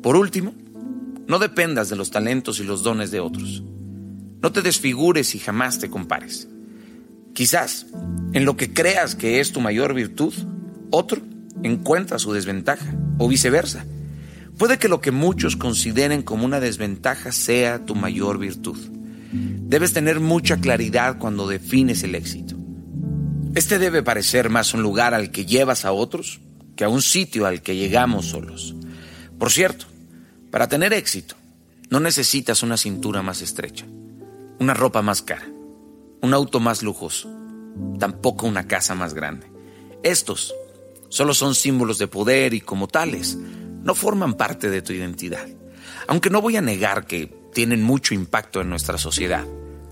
[0.00, 0.54] Por último,
[1.28, 3.62] no dependas de los talentos y los dones de otros.
[4.42, 6.48] No te desfigures y jamás te compares.
[7.34, 7.86] Quizás
[8.32, 10.32] en lo que creas que es tu mayor virtud,
[10.90, 11.20] otro
[11.62, 13.84] encuentra su desventaja o viceversa.
[14.56, 18.78] Puede que lo que muchos consideren como una desventaja sea tu mayor virtud.
[19.30, 22.56] Debes tener mucha claridad cuando defines el éxito.
[23.54, 26.40] Este debe parecer más un lugar al que llevas a otros
[26.74, 28.74] que a un sitio al que llegamos solos.
[29.38, 29.86] Por cierto,
[30.50, 31.34] para tener éxito,
[31.90, 33.86] no necesitas una cintura más estrecha
[34.58, 35.46] una ropa más cara,
[36.20, 37.30] un auto más lujoso,
[37.98, 39.50] tampoco una casa más grande.
[40.02, 40.54] Estos
[41.08, 45.46] solo son símbolos de poder y como tales no forman parte de tu identidad.
[46.08, 49.46] Aunque no voy a negar que tienen mucho impacto en nuestra sociedad.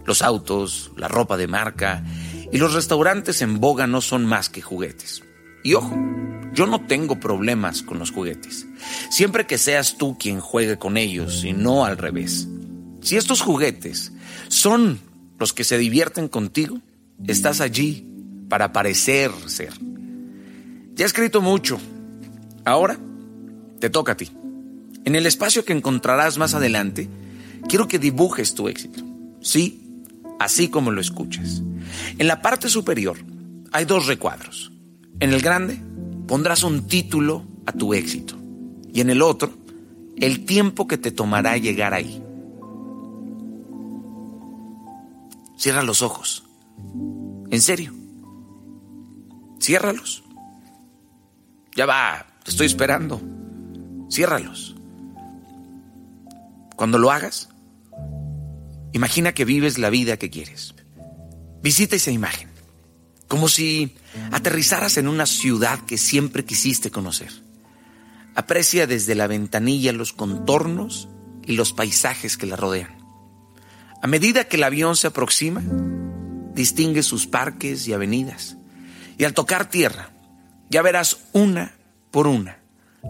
[0.04, 2.04] Los autos, la ropa de marca
[2.52, 5.22] y los restaurantes en boga no son más que juguetes.
[5.66, 5.98] Y ojo,
[6.54, 8.68] yo no tengo problemas con los juguetes,
[9.10, 12.46] siempre que seas tú quien juegue con ellos y no al revés.
[13.00, 14.12] Si estos juguetes
[14.46, 15.00] son
[15.40, 16.80] los que se divierten contigo,
[17.26, 18.06] estás allí
[18.48, 19.72] para parecer ser.
[20.94, 21.80] Ya he escrito mucho.
[22.64, 22.96] Ahora
[23.80, 24.30] te toca a ti.
[25.04, 27.08] En el espacio que encontrarás más adelante,
[27.68, 29.02] quiero que dibujes tu éxito.
[29.40, 30.04] Sí,
[30.38, 31.60] así como lo escuchas.
[32.18, 33.16] En la parte superior
[33.72, 34.70] hay dos recuadros.
[35.20, 35.80] En el grande
[36.26, 38.36] pondrás un título a tu éxito
[38.92, 39.52] y en el otro
[40.16, 42.22] el tiempo que te tomará llegar ahí.
[45.56, 46.44] Cierra los ojos.
[47.50, 47.92] En serio.
[49.60, 50.22] Ciérralos.
[51.74, 53.20] Ya va, te estoy esperando.
[54.10, 54.76] Ciérralos.
[56.76, 57.48] Cuando lo hagas,
[58.92, 60.74] imagina que vives la vida que quieres.
[61.62, 62.50] Visita esa imagen,
[63.28, 63.96] como si
[64.32, 67.30] aterrizaras en una ciudad que siempre quisiste conocer.
[68.34, 71.08] Aprecia desde la ventanilla los contornos
[71.44, 72.96] y los paisajes que la rodean.
[74.02, 75.62] A medida que el avión se aproxima,
[76.54, 78.56] distingue sus parques y avenidas.
[79.18, 80.10] Y al tocar tierra,
[80.68, 81.74] ya verás una
[82.10, 82.58] por una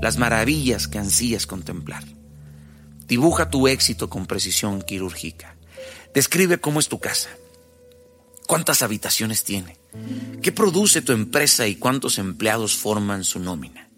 [0.00, 2.04] las maravillas que ansías contemplar.
[3.06, 5.56] Dibuja tu éxito con precisión quirúrgica.
[6.14, 7.30] Describe cómo es tu casa.
[8.46, 9.76] ¿Cuántas habitaciones tiene?
[10.40, 13.88] ¿Qué produce tu empresa y cuántos empleados forman su nómina?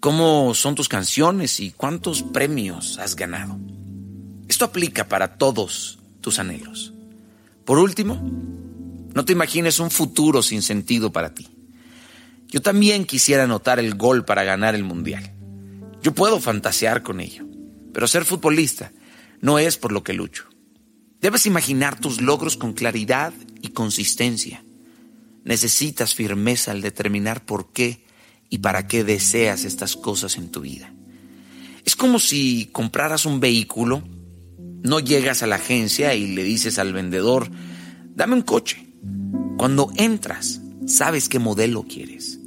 [0.00, 3.58] ¿Cómo son tus canciones y cuántos premios has ganado?
[4.48, 6.92] Esto aplica para todos tus anhelos.
[7.64, 8.22] Por último,
[9.12, 11.48] no te imagines un futuro sin sentido para ti.
[12.46, 15.34] Yo también quisiera anotar el gol para ganar el mundial.
[16.00, 17.44] Yo puedo fantasear con ello,
[17.92, 18.92] pero ser futbolista
[19.40, 20.44] no es por lo que lucho.
[21.20, 23.32] Debes imaginar tus logros con claridad
[23.62, 24.64] y consistencia.
[25.44, 28.04] Necesitas firmeza al determinar por qué
[28.50, 30.92] y para qué deseas estas cosas en tu vida.
[31.84, 34.02] Es como si compraras un vehículo
[34.82, 37.50] no llegas a la agencia y le dices al vendedor,
[38.14, 38.86] dame un coche.
[39.56, 42.38] Cuando entras, sabes qué modelo quieres.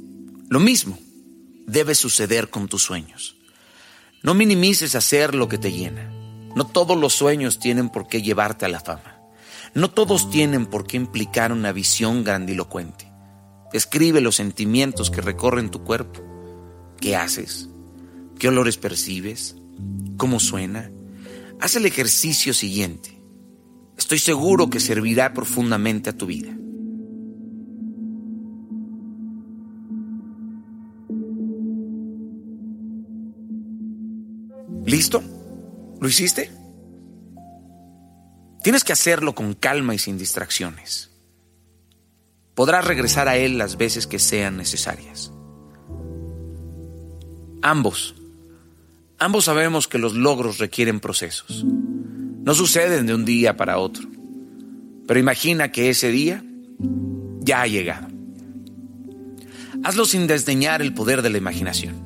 [0.48, 0.98] Lo mismo
[1.66, 3.36] debe suceder con tus sueños.
[4.22, 6.10] No minimices hacer lo que te llena.
[6.56, 9.18] No todos los sueños tienen por qué llevarte a la fama.
[9.74, 13.10] No todos tienen por qué implicar una visión grandilocuente.
[13.72, 16.20] Escribe los sentimientos que recorren tu cuerpo.
[17.00, 17.68] ¿Qué haces?
[18.38, 19.56] ¿Qué olores percibes?
[20.16, 20.90] cómo suena,
[21.60, 23.20] haz el ejercicio siguiente.
[23.96, 26.56] Estoy seguro que servirá profundamente a tu vida.
[34.86, 35.22] ¿Listo?
[36.00, 36.50] ¿Lo hiciste?
[38.62, 41.10] Tienes que hacerlo con calma y sin distracciones.
[42.54, 45.32] Podrás regresar a él las veces que sean necesarias.
[47.62, 48.14] Ambos,
[49.18, 51.64] ambos sabemos que los logros requieren procesos.
[51.64, 54.08] No suceden de un día para otro.
[55.06, 56.44] Pero imagina que ese día
[57.40, 58.08] ya ha llegado.
[59.84, 61.96] Hazlo sin desdeñar el poder de la imaginación.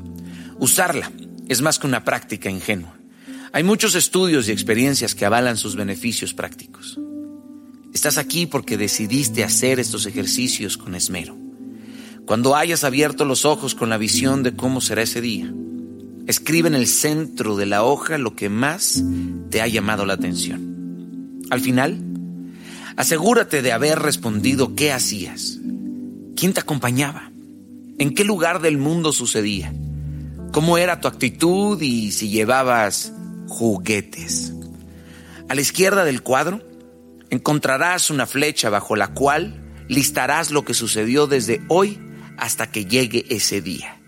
[0.59, 1.13] Usarla
[1.49, 2.96] es más que una práctica ingenua.
[3.57, 7.01] Hay muchos estudios y experiencias que avalan sus beneficios prácticos.
[7.95, 11.39] Estás aquí porque decidiste hacer estos ejercicios con esmero.
[12.27, 15.51] Cuando hayas abierto los ojos con la visión de cómo será ese día,
[16.27, 19.03] escribe en el centro de la hoja lo que más
[19.49, 21.41] te ha llamado la atención.
[21.49, 21.99] Al final,
[22.97, 25.61] asegúrate de haber respondido qué hacías,
[26.37, 27.31] quién te acompañaba,
[27.97, 29.73] en qué lugar del mundo sucedía,
[30.53, 33.15] cómo era tu actitud y si llevabas
[33.49, 34.53] juguetes.
[35.49, 36.63] A la izquierda del cuadro
[37.31, 42.01] encontrarás una flecha bajo la cual listarás lo que sucedió desde hoy
[42.39, 44.01] hasta que llegue ese día.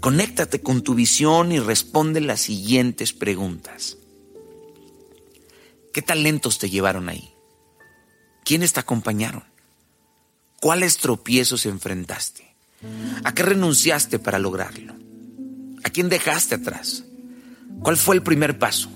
[0.00, 3.98] Conéctate con tu visión y responde las siguientes preguntas.
[5.92, 7.32] ¿Qué talentos te llevaron ahí?
[8.44, 9.44] ¿Quiénes te acompañaron?
[10.60, 12.54] ¿Cuáles tropiezos enfrentaste?
[13.24, 14.94] ¿A qué renunciaste para lograrlo?
[15.84, 17.04] ¿A quién dejaste atrás?
[17.80, 18.90] ¿Cuál fue el primer paso?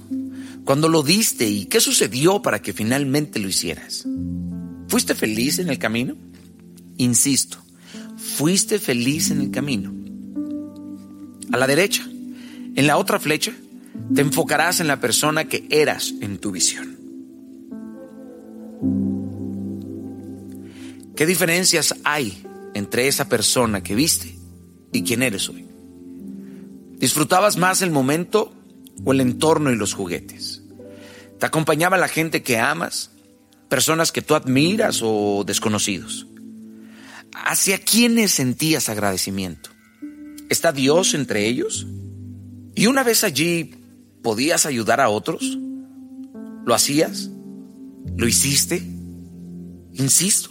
[0.65, 4.05] ¿Cuándo lo diste y qué sucedió para que finalmente lo hicieras?
[4.89, 6.17] ¿Fuiste feliz en el camino?
[6.97, 7.59] Insisto,
[8.17, 9.95] fuiste feliz en el camino.
[11.53, 12.05] A la derecha,
[12.75, 13.53] en la otra flecha,
[14.15, 16.97] te enfocarás en la persona que eras en tu visión.
[21.15, 22.43] ¿Qué diferencias hay
[22.75, 24.37] entre esa persona que viste
[24.93, 25.65] y quién eres hoy?
[26.99, 28.53] ¿Disfrutabas más el momento
[29.05, 30.63] o el entorno y los juguetes?
[31.39, 33.11] ¿Te acompañaba la gente que amas?
[33.69, 36.27] ¿Personas que tú admiras o desconocidos?
[37.33, 39.71] ¿Hacia quiénes sentías agradecimiento?
[40.49, 41.87] ¿Está Dios entre ellos?
[42.75, 43.75] ¿Y una vez allí
[44.23, 45.59] podías ayudar a otros?
[46.65, 47.31] ¿Lo hacías?
[48.17, 48.83] ¿Lo hiciste?
[49.93, 50.51] Insisto,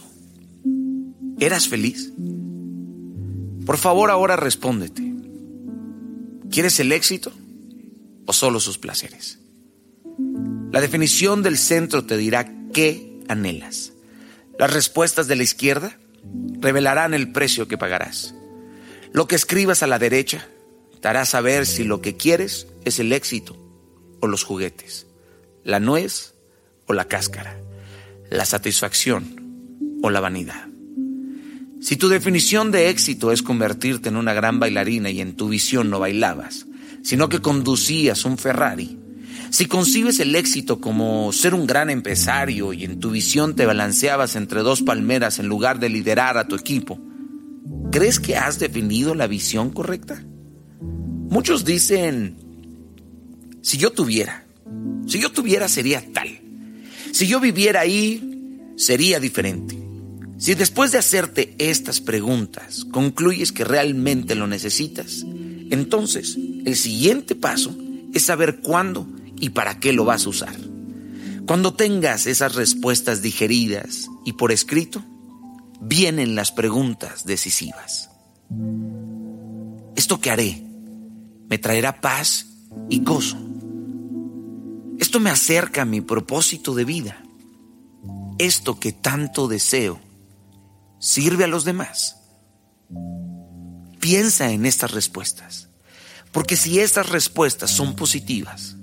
[1.38, 2.12] ¿eras feliz?
[3.64, 5.14] Por favor, ahora respóndete.
[6.50, 7.32] ¿Quieres el éxito
[8.26, 9.38] o solo sus placeres?
[10.72, 13.92] La definición del centro te dirá qué anhelas.
[14.58, 15.98] Las respuestas de la izquierda
[16.60, 18.34] revelarán el precio que pagarás.
[19.12, 20.48] Lo que escribas a la derecha
[21.00, 23.56] te hará saber si lo que quieres es el éxito
[24.20, 25.06] o los juguetes,
[25.64, 26.34] la nuez
[26.86, 27.58] o la cáscara,
[28.30, 30.68] la satisfacción o la vanidad.
[31.80, 35.90] Si tu definición de éxito es convertirte en una gran bailarina y en tu visión
[35.90, 36.66] no bailabas,
[37.06, 38.98] sino que conducías un Ferrari,
[39.50, 44.34] si concibes el éxito como ser un gran empresario y en tu visión te balanceabas
[44.34, 46.98] entre dos palmeras en lugar de liderar a tu equipo,
[47.92, 50.20] ¿crees que has definido la visión correcta?
[50.80, 52.38] Muchos dicen,
[53.62, 54.44] si yo tuviera,
[55.06, 56.40] si yo tuviera sería tal,
[57.12, 59.78] si yo viviera ahí sería diferente.
[60.38, 65.24] Si después de hacerte estas preguntas concluyes que realmente lo necesitas,
[65.70, 66.36] entonces
[66.66, 67.74] el siguiente paso
[68.12, 69.06] es saber cuándo
[69.36, 70.56] y para qué lo vas a usar.
[71.46, 75.00] Cuando tengas esas respuestas digeridas y por escrito,
[75.80, 78.10] vienen las preguntas decisivas.
[79.94, 80.60] ¿Esto que haré
[81.48, 82.46] me traerá paz
[82.90, 83.38] y gozo?
[84.98, 87.22] Esto me acerca a mi propósito de vida.
[88.38, 90.00] Esto que tanto deseo
[90.98, 92.16] sirve a los demás.
[94.00, 95.65] Piensa en estas respuestas,
[96.36, 98.76] porque si estas respuestas son positivas,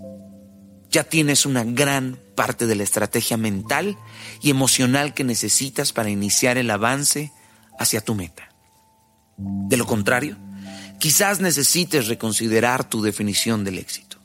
[0.89, 3.95] ya tienes una gran parte de la estrategia mental
[4.41, 7.31] y emocional que necesitas para iniciar el avance
[7.77, 8.49] hacia tu meta.
[9.37, 10.35] De lo contrario,
[10.99, 14.17] quizás necesites reconsiderar tu definición del éxito.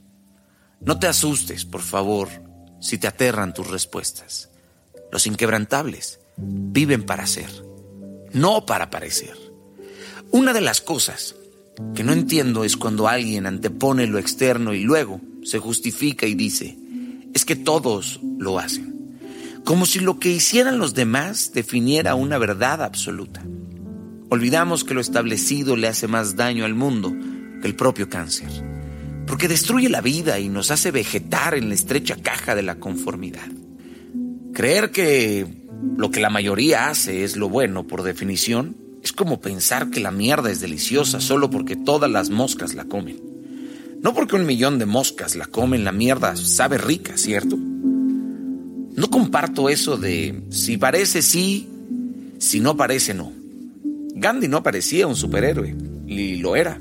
[0.81, 2.31] No te asustes, por favor,
[2.81, 4.49] si te aterran tus respuestas.
[5.13, 7.51] Los inquebrantables viven para ser,
[8.33, 9.37] no para parecer.
[10.31, 11.35] Una de las cosas
[11.95, 16.77] que no entiendo es cuando alguien antepone lo externo y luego se justifica y dice,
[17.35, 19.21] es que todos lo hacen,
[19.65, 23.45] como si lo que hicieran los demás definiera una verdad absoluta.
[24.31, 27.15] Olvidamos que lo establecido le hace más daño al mundo
[27.61, 28.49] que el propio cáncer.
[29.27, 33.47] porque destruye la vida y nos hace vegetar en la estrecha caja de la conformidad.
[34.55, 35.47] Creer que
[35.99, 40.11] lo que la mayoría hace es lo bueno por definición es como pensar que la
[40.11, 43.21] mierda es deliciosa solo porque todas las moscas la comen.
[44.03, 47.57] No porque un millón de moscas la comen, la mierda sabe rica, ¿cierto?
[47.57, 51.69] No comparto eso de si parece sí,
[52.39, 53.33] si no parece no.
[54.15, 55.77] Gandhi no parecía un superhéroe,
[56.07, 56.81] y lo era.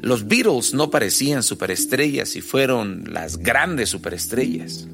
[0.00, 4.88] Los Beatles no parecían superestrellas y fueron las grandes superestrellas.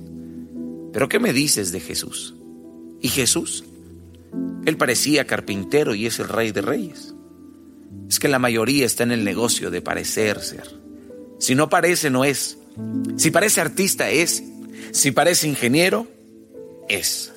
[0.92, 2.34] Pero ¿qué me dices de Jesús?
[3.00, 3.64] ¿Y Jesús?
[4.64, 7.14] Él parecía carpintero y es el rey de reyes.
[8.08, 10.64] Es que la mayoría está en el negocio de parecer ser.
[11.38, 12.58] Si no parece, no es.
[13.16, 14.42] Si parece artista, es.
[14.92, 16.08] Si parece ingeniero,
[16.88, 17.32] es.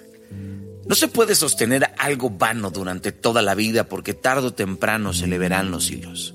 [0.88, 5.28] No se puede sostener algo vano durante toda la vida porque tarde o temprano se
[5.28, 6.34] le verán los hilos.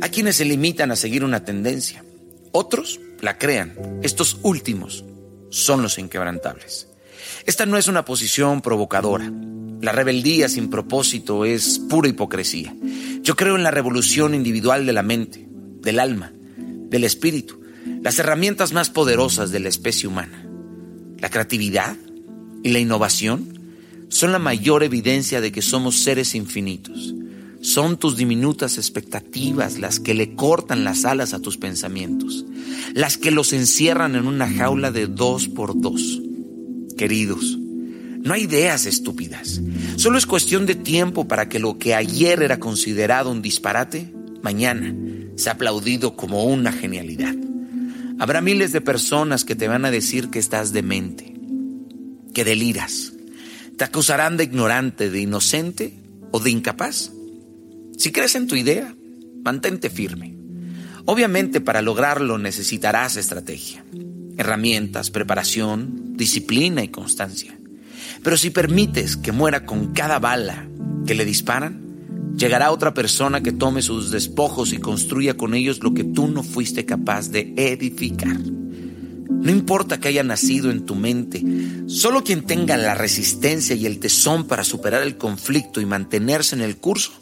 [0.00, 2.04] Hay quienes se limitan a seguir una tendencia.
[2.52, 4.00] Otros la crean.
[4.02, 5.04] Estos últimos
[5.50, 6.88] son los inquebrantables.
[7.48, 9.32] Esta no es una posición provocadora.
[9.80, 12.76] La rebeldía sin propósito es pura hipocresía.
[13.22, 15.48] Yo creo en la revolución individual de la mente,
[15.80, 17.62] del alma, del espíritu,
[18.02, 20.46] las herramientas más poderosas de la especie humana.
[21.20, 21.96] La creatividad
[22.62, 23.58] y la innovación
[24.10, 27.14] son la mayor evidencia de que somos seres infinitos.
[27.62, 32.44] Son tus diminutas expectativas las que le cortan las alas a tus pensamientos,
[32.92, 36.20] las que los encierran en una jaula de dos por dos.
[36.98, 39.62] Queridos, no hay ideas estúpidas.
[39.96, 44.94] Solo es cuestión de tiempo para que lo que ayer era considerado un disparate, mañana
[45.36, 47.36] sea aplaudido como una genialidad.
[48.18, 51.32] Habrá miles de personas que te van a decir que estás demente,
[52.34, 53.12] que deliras.
[53.76, 55.94] Te acusarán de ignorante, de inocente
[56.32, 57.12] o de incapaz.
[57.96, 58.92] Si crees en tu idea,
[59.44, 60.36] mantente firme.
[61.04, 63.84] Obviamente para lograrlo necesitarás estrategia,
[64.38, 67.58] herramientas, preparación, disciplina y constancia.
[68.22, 70.66] Pero si permites que muera con cada bala
[71.06, 71.88] que le disparan,
[72.36, 76.42] llegará otra persona que tome sus despojos y construya con ellos lo que tú no
[76.42, 78.38] fuiste capaz de edificar.
[78.38, 81.44] No importa que haya nacido en tu mente,
[81.86, 86.62] solo quien tenga la resistencia y el tesón para superar el conflicto y mantenerse en
[86.62, 87.12] el curso,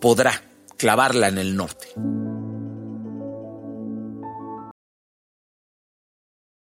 [0.00, 0.42] podrá
[0.78, 1.88] clavarla en el norte.